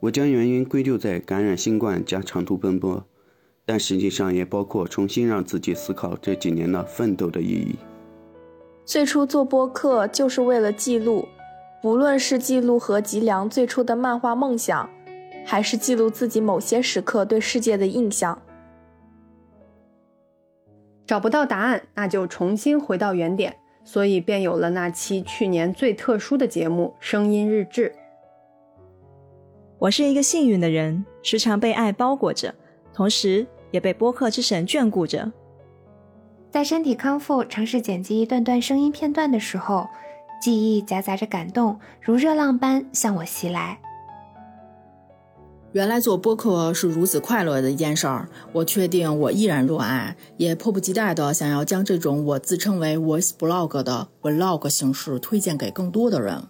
[0.00, 3.04] 我将原因归咎在感染新冠加长途奔波，
[3.66, 7.74] 但实际上也包括重新让自己思考这几年的奋斗的意义。
[8.84, 11.26] 最初做播客就是为了记录，
[11.80, 14.88] 不论是记录何吉良最初的漫画梦想，
[15.44, 18.40] 还是记录自己某些时刻对世界的印象。
[21.06, 27.90] 找不到答案，那就重新回到原点，所以便有了那期去年最特殊的节目《声音日志》。
[29.78, 32.54] 我是一个幸运的人，时常被爱包裹着，
[32.94, 35.30] 同时也被播客之神眷顾着。
[36.50, 39.86] 在身体康复、尝试剪辑一段段声音片段的时候，
[40.40, 43.78] 记忆夹杂着感动，如热浪般向我袭来。
[45.74, 56.40] 原来做播客是如此快乐的一件事儿，我确定我依然热爱，也迫不及待的想要将这种我自称为 voice blog 的 vlog 形式推荐给更多的人。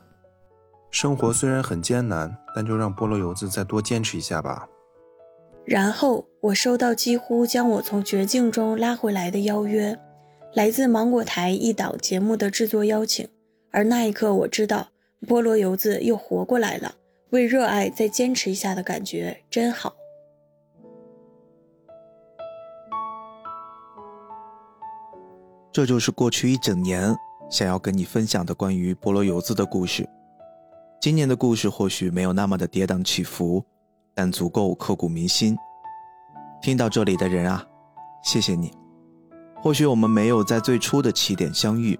[0.90, 4.68] 生活虽然很艰难，但就让菠萝油子再多坚持一下吧。
[5.64, 9.98] 然后我收到几乎将我从绝境中拉回来的邀约，
[10.52, 13.26] 来自芒果台一档节目的制作邀请。
[13.70, 14.88] 而那一刻，我知道
[15.26, 16.94] 菠萝油子又活过来了。
[17.35, 19.93] 为热爱再坚持一下的感觉真好。
[25.72, 27.12] 这就是过去一整年
[27.51, 30.09] 想要跟你分享的关于菠萝油子的故事。
[31.01, 33.64] 今年的故事或许没有那么的跌宕起伏，
[34.14, 35.59] 但足够刻骨铭心。
[36.62, 37.66] 听到这里的人啊，
[38.22, 38.72] 谢谢你。
[39.61, 41.99] 或许我们没有在最初的起点相遇，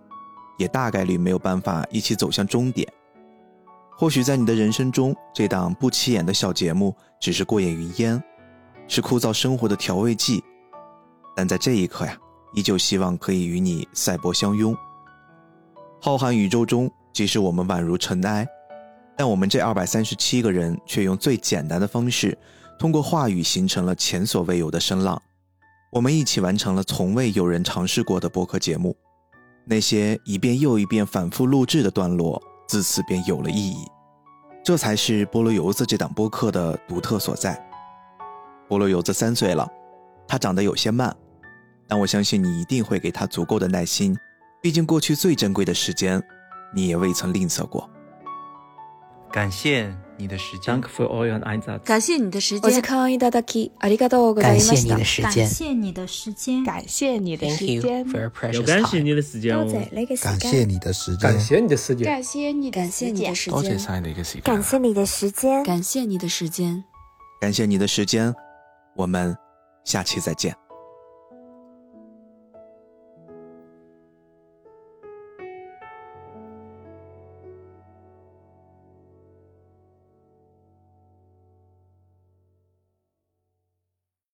[0.59, 2.87] 也大概率没有办法一起走向终点。
[3.97, 8.23] 或许在你的人生中，这档不起眼的小节目只是过眼云烟，
[8.89, 10.43] 是枯燥生活的调味剂。
[11.37, 12.17] 但在这一刻呀，
[12.55, 14.77] 依旧希望可以与你赛博相拥。
[16.01, 18.47] 浩瀚宇宙中，即使我们宛如尘埃。
[19.17, 22.37] 但我们这二百三十七个人却用最简单的方式，
[22.81, 25.21] 通过话语形成了前所未有的声浪。
[25.93, 28.97] 我们一起完成了从未有人尝试过的播客节目。
[29.65, 32.43] 那些一遍又一遍反复录制的段落，
[32.75, 33.87] 自此便有了意义。
[34.65, 37.55] 这才是菠萝油子这档播客的独特所在。
[38.69, 39.65] 菠萝油子三岁了，
[40.27, 41.17] 他长得有些慢，
[41.87, 44.19] 但我相信你一定会给他足够的耐心。
[44.61, 46.21] 毕竟过去最珍贵的时间，
[46.75, 47.89] 你也未曾吝啬过。
[49.31, 50.81] 感谢你的时间。
[51.85, 52.71] 感谢你的时间。
[52.71, 54.33] 感谢你的时间。
[54.33, 56.65] 感谢你的时间。
[56.65, 58.05] 感谢你的时间。
[58.65, 59.55] 感谢你的时间。
[60.05, 61.21] 感谢你的时间。
[61.21, 62.05] 感谢你的时间。
[62.05, 63.25] 感谢你的时间。
[63.25, 64.43] 感谢晒你的时间。
[64.43, 65.65] 感谢你的时间。
[65.65, 66.85] 感谢你的时间。
[67.41, 68.35] 感谢你的时间。
[68.97, 69.37] 我们
[69.85, 70.64] 下期再見。